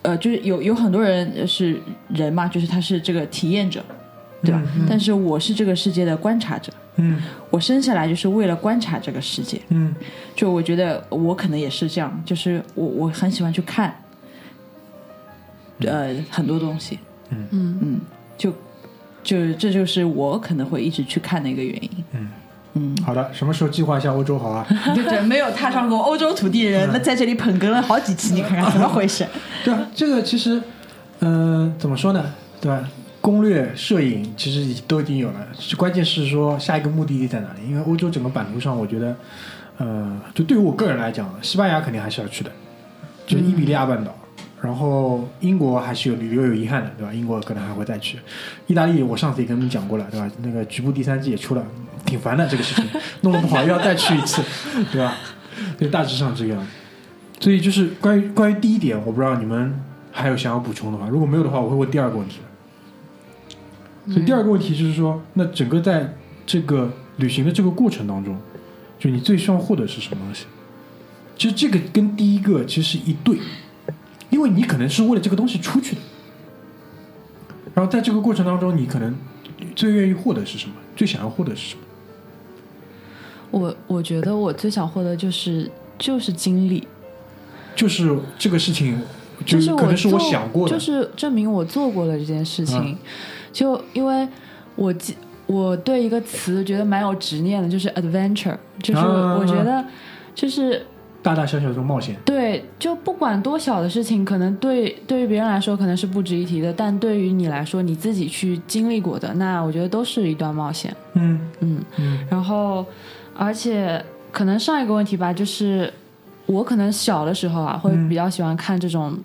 [0.03, 3.85] 呃，就是有有很多人是人嘛，就是他是这个体验者，
[4.45, 4.63] 对吧？
[4.89, 7.21] 但是我是这个世界的观察者，嗯
[7.51, 9.61] 我生下来就是为了观察这个世界。
[9.71, 9.93] 嗯
[10.37, 13.93] 就我觉得我可能也是这样，就是我我很喜欢去看，
[15.81, 16.99] 呃，很多东西，
[17.31, 18.01] 嗯嗯嗯，
[18.37, 18.51] 就
[19.23, 21.91] 就这就是我可能会一直去看的一个原因。
[22.13, 22.29] 嗯
[22.75, 24.67] 嗯，好的，什么时候计划一下欧洲好啊？
[24.95, 29.27] 对对，没有踏上过欧洲土地的人，那在这里捧哏了好几期，你看看怎么回事？
[29.65, 30.63] 对啊，这个其实，
[31.21, 32.25] 嗯、怎么说呢？
[32.61, 32.89] 对吧？
[33.21, 37.69] 攻略、摄影其实都已经有了，关键是说下一个目的地在哪里？
[37.69, 39.17] 因为欧洲整个版图上，我觉得，
[39.79, 42.51] 呃，就对于我个人来讲，西班牙肯定还是要去的，
[43.27, 44.15] 就是伊比利亚半岛。
[44.61, 47.13] 然后英国还是有留有遗憾的，对吧？
[47.13, 48.19] 英国可能还会再去。
[48.67, 50.31] 意大利我上次也跟你们讲过了，对吧？
[50.43, 51.65] 那个局部第三季也出了，
[52.05, 52.85] 挺烦的这个事情，
[53.21, 54.43] 弄得不好又要再去一次，
[54.91, 55.15] 对吧？
[55.79, 56.69] 就大致上这个样子。
[57.41, 59.81] 所以就是关于关于第一点，我不知道你们
[60.11, 62.41] 还有想要补充的话，如果没有的话，我会问第二个问题。
[64.09, 68.37] 所以第二个问题就是说，那整个在这个旅行的这个过程当中，
[68.99, 70.47] 就你最希望获得是什么东西？
[71.37, 73.39] 其实这个跟第一个其实是一对，
[74.31, 76.03] 因为你可能是为了这个东西出去的，
[77.75, 79.15] 然后在这个过程当中，你可能
[79.75, 80.75] 最愿意获得是什么？
[80.97, 81.83] 最想要获得是什么？
[83.51, 86.87] 我我觉得我最想获得就是就是经历，
[87.75, 89.01] 就是这个事情，
[89.45, 92.79] 就就是可能是我想过的，就是证明我做过了这件事情。
[92.79, 92.99] 嗯
[93.51, 94.29] 就因为
[94.77, 95.17] 我记
[95.47, 99.83] 我对一个词觉得蛮有执念的，就是 adventure，就是啊我觉得
[100.35, 100.87] 就是
[101.23, 102.17] 大大小小的冒险。
[102.25, 110.95] 对，就不管多小的事情，可能对对于别人来说可能是不值一提的，但对于你来说，你自己去经历过的，那我觉得都是一段冒险。
[111.15, 111.41] 嗯。
[111.61, 112.27] 嗯，嗯。
[112.31, 112.87] 然后
[113.37, 115.93] 而且可能上一个问题吧，就是
[116.47, 119.19] 我可能小的时候啊，会嗯比较喜欢看这种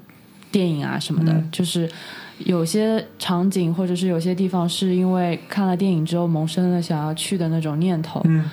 [0.52, 1.50] 电影啊什么的，嗯。
[1.52, 1.90] 就是
[2.40, 8.50] 有些场景或者是有些地方是因为看了电影之后萌生了想要去的那种念头，嗯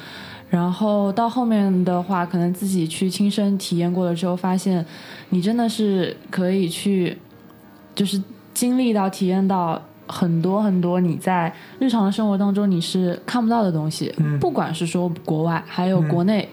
[0.50, 4.84] 然后到后面的话，可能自己去亲身体验过了之后，发现
[5.28, 7.16] 你真的是可以去，
[7.94, 8.20] 就是
[8.52, 14.12] 经历到、体验到很多很多你在日常的生活当中你是看不到的东西。
[14.18, 16.48] 嗯不管是说国外，还有国内，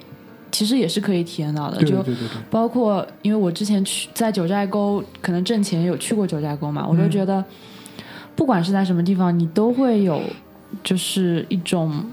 [0.51, 1.77] 其实也是可以体验到的。
[1.77, 7.43] 就对对对对对，包括因为我之前去在九寨沟，可能挣钱有去过九寨沟嘛，我都嗯觉得，
[8.35, 10.21] 不管是在什么地方，你都会有
[10.83, 12.05] 就是一种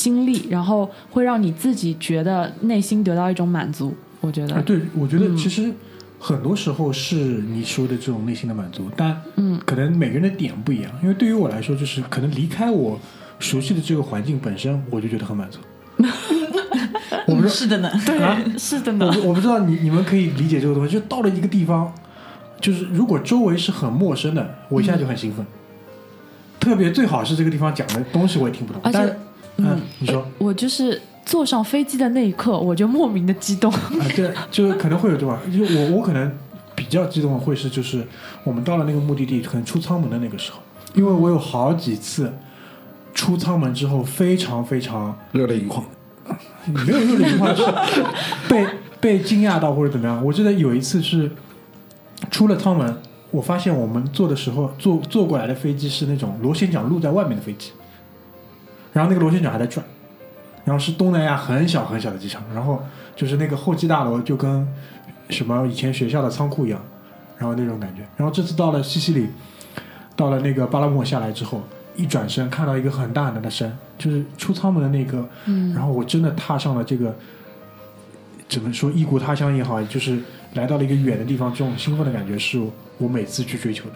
[0.00, 3.94] 经历，然后会让你自己觉得内心得到一种满足。
[4.22, 5.70] 我觉得，啊，对，我觉得嗯其实
[6.18, 10.90] 很多时候是你说的这种内心的满足，但嗯可能每个人的点不一样。
[11.02, 12.98] 因为对于我来说，就是可能离开我
[13.38, 15.58] 熟悉的这个环境本身，我就觉得很满足。
[17.26, 21.92] 我不知是的呢，对啊，是的我我不知道你你们可以理解这个东西，就到了一个地方，
[22.60, 25.44] 就是如果周围是很陌生的，我一下就很兴奋。
[26.58, 29.16] 特别最好是这个地方讲的东西我也听不懂，而且但是
[29.64, 33.72] 嗯嗯，你说我就是坐上飞机的那一刻，我就莫名的激动。
[33.72, 33.80] 啊，
[34.16, 36.32] 对，就可能会有这种，就我我可能
[36.74, 38.06] 比较激动的会是就是
[38.44, 40.58] 我们到了那个目的地，可能出舱门的那个时候，
[40.94, 42.32] 因为我有好几次
[43.14, 45.84] 出舱门之后非常非常热泪盈眶。
[46.66, 47.64] 没有热泪盈眶，是
[48.48, 48.66] 被
[49.00, 50.24] 被惊讶到或者怎么样。
[50.24, 51.30] 我记得有一次是
[52.30, 52.96] 出了舱门，
[53.30, 57.72] 我发现我们坐的时候坐坐过来的飞机是那种螺旋桨露在外面的飞机，
[58.92, 59.84] 然后那个螺旋桨还在转，
[60.64, 62.82] 然后是东南亚很小很小的机场，然后
[63.14, 64.66] 就是那个候机大楼就跟
[65.28, 66.80] 什么以前学校的仓库一样，
[67.38, 68.02] 然后那种感觉。
[68.16, 69.28] 然后这次到了西西里，
[70.16, 71.62] 到了那个巴拉莫下来之后，
[71.94, 77.16] 一转身看到一个很大很大的山，就是出舱门的那个，嗯然后我真的踏上了这个
[78.48, 80.20] 怎么说异国他乡也好，就是
[80.54, 82.60] 来到了一个远的地方，这种兴奋的感觉是
[82.98, 83.94] 我每次去追求的。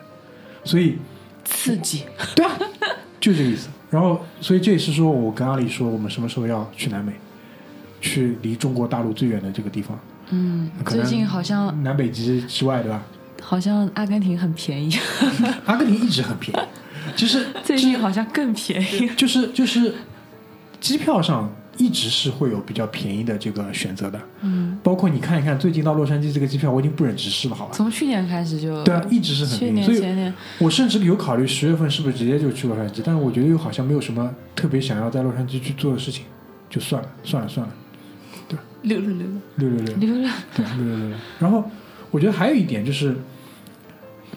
[0.63, 0.99] 所以
[1.45, 2.05] 刺激，
[2.35, 2.53] 对啊，
[3.21, 3.69] 就这个意思。
[3.95, 7.13] 然后，所以这也是说我跟阿里说，我们什么时候要去南美，
[8.01, 9.97] 去离中国大陆最远的这个地方，
[10.31, 13.01] 嗯，最近好像南北极之外，对吧？
[13.41, 14.93] 好像阿根廷很便宜，
[15.67, 16.61] 阿根廷一直很便宜，
[17.15, 19.09] 就是 最近好像更便宜。
[19.17, 19.95] 就是就是
[20.81, 24.21] 机票上一直是会有比较便宜的这个选择的。
[24.43, 27.73] 嗯，包括你看一看，最近到洛杉矶这个机票，我已经不忍直视了，好吧？
[27.75, 36.25] 从去年开始就对啊，一直是很便宜，所以年前年我甚至有考虑十月份是不是直接就去洛杉矶，但是我觉得又好像没有什么特别想要在洛杉矶去做的事情，
[36.71, 37.73] 就算了，算了，算了，
[38.83, 39.27] 六六六，
[39.57, 41.17] 六六六，溜了，对，六六六。
[41.39, 41.65] 然后
[42.11, 43.17] 我觉得还有一点就是，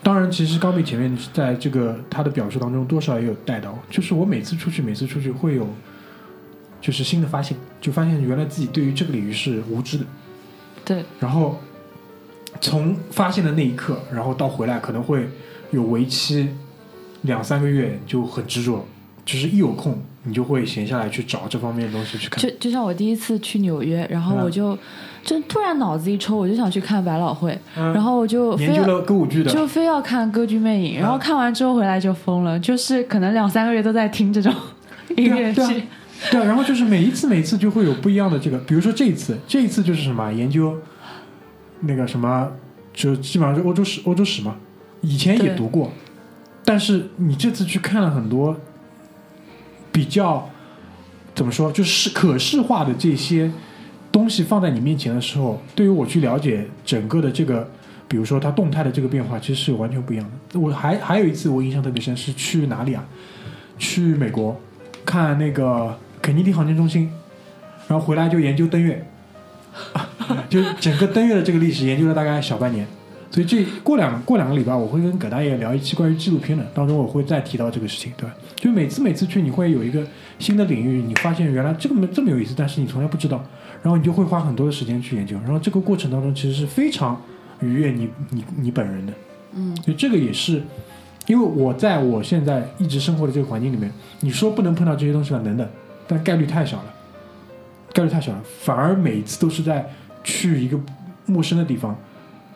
[0.01, 5.67] 当然，其实高比前面在这个他的表述当中多少也有带到，就是我每次出去，每次出去会有
[6.87, 10.05] 就是新的发现，就发现原来自己对于这个领域是无知的。
[10.85, 11.59] 对，然后
[12.61, 15.27] 从发现的那一刻，然后到回来可能会
[15.71, 16.47] 有为期
[17.23, 18.87] 两三个月就很执着，
[19.25, 22.49] 就是一有空你就会闲下来去找这方面的东西去看就。
[22.51, 24.79] 就像我第一次去纽约，然后嗯我就
[25.25, 34.53] 就突然脑子一抽，我就想去看百老汇，嗯然后我就非研究要了歌舞剧的，就非要看《歌剧魅影》，然后嗯看完之后回来就疯了，就是可能两三个月都在听这种
[35.17, 35.83] 音乐对啊剧。
[36.31, 40.75] 对啊，然后就是每一次每一次就会有不一样的这个，比如说这一次，这一次就是什么研究
[41.81, 42.51] 那个什么，
[42.93, 44.55] 就基本上是欧洲史欧洲史嘛，
[45.01, 45.91] 以前也读过，
[46.65, 48.59] 但是你这次去看了很多
[49.91, 50.49] 比较
[51.35, 53.51] 怎么说，就是可视化的这些
[54.11, 57.69] 东西放在你面前的时候，对于我去了解整个的这个，
[58.07, 60.59] 比如说它动态的这个变化，其实是完全不一样的。
[60.59, 63.05] 我还还有一次我印象特别深，是去哪里啊？
[63.77, 64.59] 去美国
[65.05, 65.95] 看那个
[66.27, 67.09] 肯尼迪航天中心，
[67.87, 69.01] 然后回来就研究登月，
[70.49, 72.85] 就整个登月的这个历史研究了大概小半年。
[73.31, 78.35] 所以这过两过两个礼拜，我会跟葛大爷聊一期关于纪录片的，当中我会再提到这个事情，对吧？
[78.57, 80.05] 就每次每次去，你会有一个
[80.37, 83.41] 新的领域，你发现原来这么这么有意思，但是你从来不知道，
[83.81, 87.21] 然后你就会花很多的时间去研究，然后这个过程当中其实是非常
[87.61, 89.13] 愉悦你你你本人的，
[89.53, 90.61] 嗯，就这个也是，
[91.27, 93.89] 因为我在我现在一直生活的这个环境里面，
[94.21, 95.69] 你说不能碰到这些东西吧，能的，
[96.07, 96.93] 但概率太小了，
[97.93, 99.87] 概率太小了，反而每一次都是在
[100.23, 100.79] 去一个
[101.25, 101.95] 陌生的地方，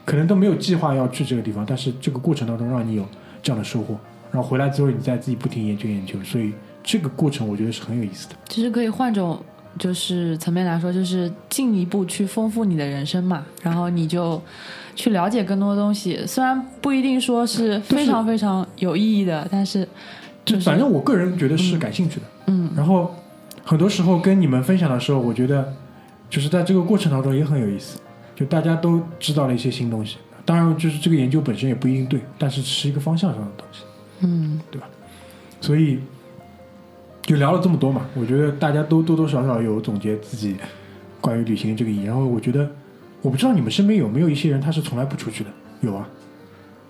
[0.05, 3.05] 可能都没有计划要去这个地方，但是这个过程当中让你有
[3.43, 3.97] 这样的收获，
[4.31, 6.53] 然后回来之后你再自己不停研究研究，所以
[6.83, 8.35] 这个过程我觉得是很有意思的。
[8.49, 9.39] 其实可以换种
[9.77, 14.41] 就是层面来说，就是进一步去丰富你的人生嘛，然后你就
[14.95, 19.87] 去了解更多的东西，虽然不一定说是非常非常有意义的，但是
[20.43, 22.25] 就是就反正我个人觉得是感兴趣的。
[22.47, 23.13] 嗯然后
[23.63, 25.73] 很多时候跟你们分享的时候，我觉得
[26.29, 27.99] 就是在这个过程当中也很有意思，
[28.35, 30.17] 就大家都知道了一些新东西。
[30.45, 33.83] 当然，就是这个研究本身也不一定对，但是是一个方向上的东西。
[34.23, 34.87] 嗯对吧
[35.59, 35.99] 所以
[37.21, 40.55] 就聊了这么多嘛，我觉得大家都多多少少有总结自己
[41.19, 42.03] 关于旅行这个意义。
[42.03, 42.69] 然后我觉得，
[43.21, 45.49] 我不知道你们身边有没有一些人他是从来不出去的？
[45.81, 46.07] 有啊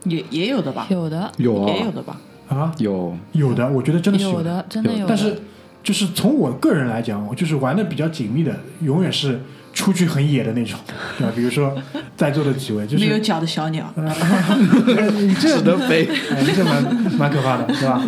[0.06, 2.20] 也也有的吧，有的有啊也有的吧。
[2.48, 5.40] 啊，有有的，我觉得真的是有的真的有的，但是
[5.84, 9.40] 就是从我个人来讲，我就是玩的比较紧密的，永远是
[9.74, 10.80] 出去很野的那种，
[11.18, 11.34] 对吧？
[11.36, 11.76] 比如说
[12.16, 16.06] 在座的几位，就是没有脚的小鸟，你这只能飞。
[16.32, 16.84] 哎，这蛮
[17.18, 18.02] 蛮可怕的，对吧？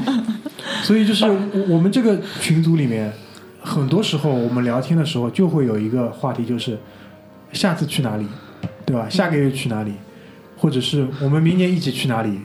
[0.83, 3.11] 所以就是我我们这个群组里面，
[3.61, 6.77] 很多时候我们聊天的时候就会有一个话题，就是
[7.53, 8.27] 下次去哪里，
[8.85, 9.07] 对吧？
[9.09, 9.93] 下个月去哪里，
[10.57, 12.41] 或者是我们明年一起去哪里，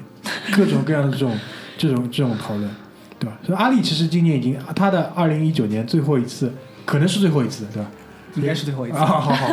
[0.53, 1.37] 各种各样的这种
[1.77, 2.71] 这种这种讨论，
[3.19, 3.39] 对吧？
[3.45, 6.53] 所以阿里其实今年已经他的二零一九年最后一次，
[6.85, 7.89] 可能是最后一次，对吧？
[8.37, 9.05] 应该是最后一次啊，。
[9.07, 9.49] 好好好，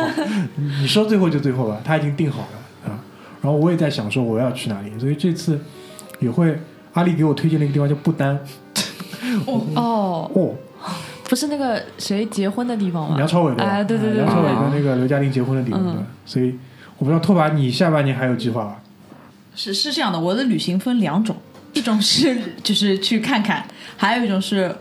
[0.56, 2.98] 你你说最后就最后吧，他已经定好了啊。
[3.42, 5.58] 然后我也在想说我要去哪里，所以这次
[6.20, 6.58] 也会
[6.94, 8.38] 阿丽给我推荐了一个地方叫不丹
[9.46, 10.54] 哦， 哦哦，
[11.28, 13.16] 不是那个谁结婚的地方吗？
[13.16, 13.70] 梁朝伟对吧？
[13.70, 16.54] 哎对对对梁朝伟对跟那个刘嘉玲结婚的地方，嗯对所以
[16.98, 18.78] 我不知道拓跋你下半年还有计划吧？
[19.54, 21.34] 是是这样的，我的旅行分两种，
[21.76, 23.62] 一种是就是去看看，
[23.96, 24.74] 还有一种是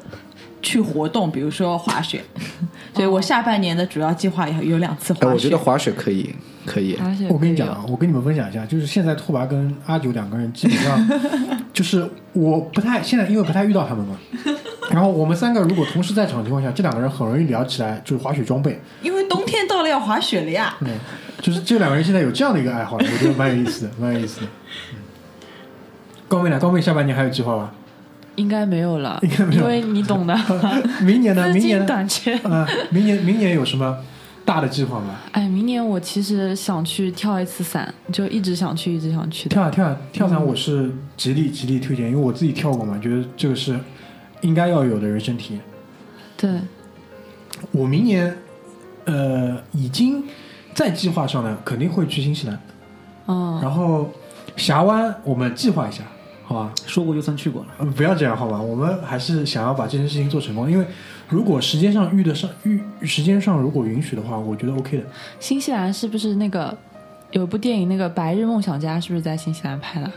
[0.62, 2.24] 去活动，比如说滑雪。
[2.96, 5.34] 所以我下半年的主要计划有有两次滑哎，雪。
[5.34, 6.34] 我觉得滑雪可以，
[6.66, 6.98] 可以。
[7.28, 11.10] 我跟你讲啊，我跟你们分享一下，就是现在拓跋跟阿九两个人基本上
[11.74, 14.18] 就是我不太现在因为不太遇到他们嘛，
[14.92, 18.80] 然后我们三个如果同时在场的情况下，这两个人很容易聊起来，就是滑雪装备。
[19.02, 20.74] 因为冬天到了要滑雪了呀。
[20.80, 20.94] 对，
[21.42, 24.48] 就是这两个人现在有这样的一个爱好，我觉得蛮有意思的，蛮有意思的。
[26.26, 26.60] 嗯高妹呢？
[26.60, 27.72] 高妹下半年还有计划吗？
[28.36, 30.36] 应该没有了，应该没有因为你懂的，
[31.02, 31.48] 明年呢？
[31.54, 31.86] 明年？
[31.86, 32.36] 短缺。
[32.40, 33.98] 啊、明年明年有什么
[34.44, 35.16] 大的计划吗？
[35.32, 39.54] 哎，明年我其实想去跳一次伞，就一直想去，一直想去的。
[39.54, 43.80] 跳啊跳啊跳伞，我是极力极力推荐，因为我自己跳过嘛，觉得这个是
[44.42, 45.62] 应该要有的人生体验。
[46.36, 46.50] 对，
[47.72, 48.36] 我明年
[49.06, 50.22] 呃已经
[50.74, 52.60] 在计划上呢，肯定会去新西兰，
[53.28, 54.12] 嗯，然后
[54.58, 56.04] 峡湾我们计划一下，
[56.46, 56.72] 好吧？
[56.86, 57.68] 说过就算去过了。
[57.80, 58.62] 嗯，不要这样好吧？
[58.62, 60.86] 我们还是想要把这件事情做成功，因为
[61.28, 65.04] 如果时间上遇得上遇时间上如果允许的话，我觉得 OK 的。
[65.40, 66.78] 新西兰是不是那个
[67.32, 70.12] 有一部电影那个《白日梦想家》是不是在新西兰拍的？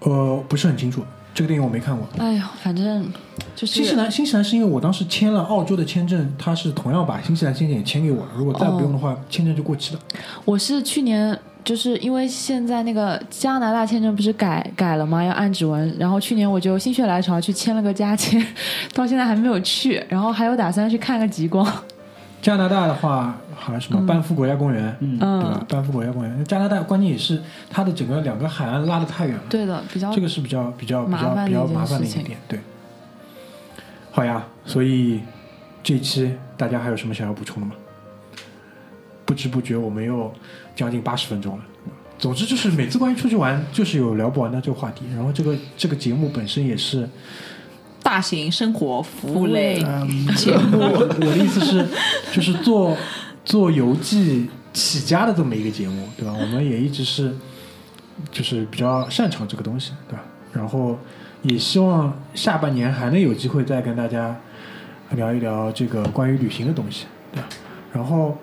[0.00, 1.02] 呃，不是很清楚，
[1.34, 2.06] 这个电影我没看过。
[2.18, 3.10] 哎呀，反正
[3.54, 8.32] 就是新西兰，新西兰是因为我当时签了澳洲的签证，他是同样把新西兰签证也签给我了。
[8.36, 10.00] 如果再不用的话，签证就过期了。
[10.44, 11.36] 我是去年
[11.66, 15.22] 就是因为现在那个加拿大签证不是改改了吗？
[15.22, 18.40] 要按指纹，然后去年我就心血来潮去签了个加签，
[18.94, 21.66] 到现在还没有去，然后还有打算去看个极光。
[22.40, 29.42] 加拿大的话，好像什么班夫国家公园，嗯对吧嗯？，班夫国家公园，加拿大关键也是它的整个两个海岸拉得太远了。
[29.50, 32.60] 对的，比较这个是比较比较比麻较烦的一件比较麻烦的一点，对。
[34.12, 35.20] 好呀，所以
[35.82, 37.74] 这一期大家还有什么想要补充的吗？
[39.24, 40.32] 不知不觉我们又
[40.76, 41.64] 将近八十分钟了。
[42.18, 45.04] 总之就是每次关于出去玩，就是有聊不完的这个话题。
[45.14, 47.06] 然后这个这个节目本身也是，
[48.02, 51.86] 大型生活服务类嗯，节 目，我我的意思是，
[52.32, 52.96] 就是做
[53.44, 56.32] 做游记起家的这么一个节目，对吧？
[56.32, 57.34] 我们也一直是
[58.30, 60.22] 就是比较擅长这个东西，对吧？
[60.54, 60.98] 然后
[61.42, 64.34] 也希望下半年还能有机会再跟大家
[65.10, 67.48] 聊一聊这个关于旅行的东西，对吧？
[67.92, 68.38] 然后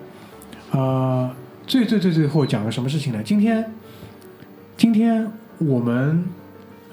[0.70, 1.28] 呃，
[1.66, 3.22] 最最最最后讲个什么事情呢？
[3.24, 3.72] 今天
[4.76, 6.24] 今天我们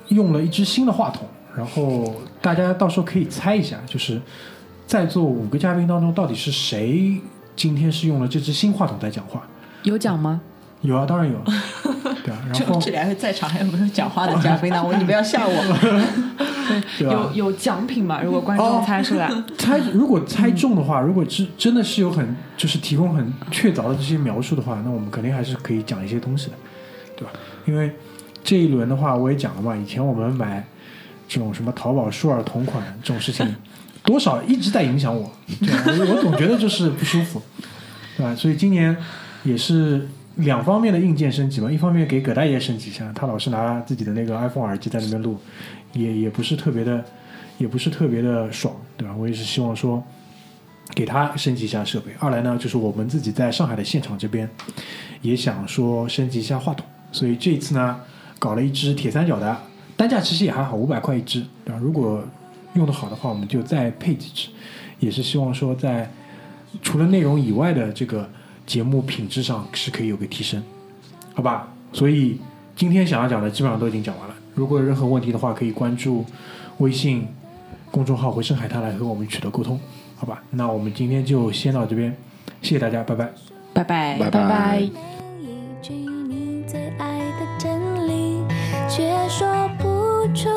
[0.08, 4.22] 用了一支新的话筒，然后大家到时候可以猜一下，就是
[4.88, 7.20] 在座五个嘉宾当中，到底是谁
[7.56, 9.48] 今天是用了这支新话筒在讲话？
[9.84, 10.42] 有奖吗？
[10.82, 11.38] 有啊，当然有，
[12.24, 12.40] 对啊。
[12.48, 14.84] 然后就这两位在场还有没有讲话的嘉宾呢？
[14.84, 16.32] 我你不要吓我。
[16.98, 18.22] 对有有奖品嘛？
[18.22, 26.54] 如果观众猜出来， 猜如果猜中的话，如果是真的是有很就是提供很确凿的这些描述的话，那我们肯定还是可以讲一些东西的，
[27.18, 27.32] 对吧？
[27.66, 27.94] 因为
[28.44, 30.66] 这一轮的话，我也讲了嘛，以前我们买
[31.28, 33.54] 这种什么淘宝舒尔同款这种事情，
[34.04, 35.30] 多少一直在影响我，
[35.60, 35.70] 对
[36.00, 37.42] 我我总觉得就是不舒服，
[38.16, 38.34] 对吧？
[38.34, 38.96] 所以今年
[39.44, 45.38] 也是两方面的硬件升级嘛，一方面给葛大爷升级一下，他老是拿自己的那个 iPhone 耳机在那边录，
[45.94, 47.04] 也也不是特别的，
[47.58, 49.14] 也不是特别的爽，对吧？
[49.18, 50.02] 我也是希望说
[50.96, 52.12] 给他升级一下设备。
[52.20, 54.50] 二来呢，就是我们自己在上海的现场这边
[55.22, 58.00] 也想说升级一下话筒，所以这一次呢，
[58.40, 59.58] 搞了一支铁三角的，
[59.98, 61.80] 单价其实也还好，五百块一支，对吧？
[61.82, 62.24] 如果
[62.76, 64.48] 用的好的话，我们就再配几支，
[65.00, 66.10] 也是希望说在
[66.82, 68.30] 除了内容以外的这个
[68.72, 70.64] 节目品质上是可以有个提升，
[71.34, 71.68] 好吧？
[71.92, 72.40] 所以
[72.74, 74.34] 今天想要讲的基本上都已经讲完了。
[74.56, 76.26] 如果有任何问题的话，可以关注
[76.78, 77.28] 微信
[77.92, 79.78] 公众号“回声海滩”来和我们取得沟通，
[80.16, 80.42] 好吧？
[80.52, 82.16] 那我们今天就先到这边，
[82.62, 83.30] 谢谢大家，拜拜。
[83.74, 84.80] 拜拜拜拜拜。
[84.80, 84.90] 一
[85.82, 88.42] 句你最爱的真理，
[88.88, 89.84] 却说不
[90.34, 90.48] 出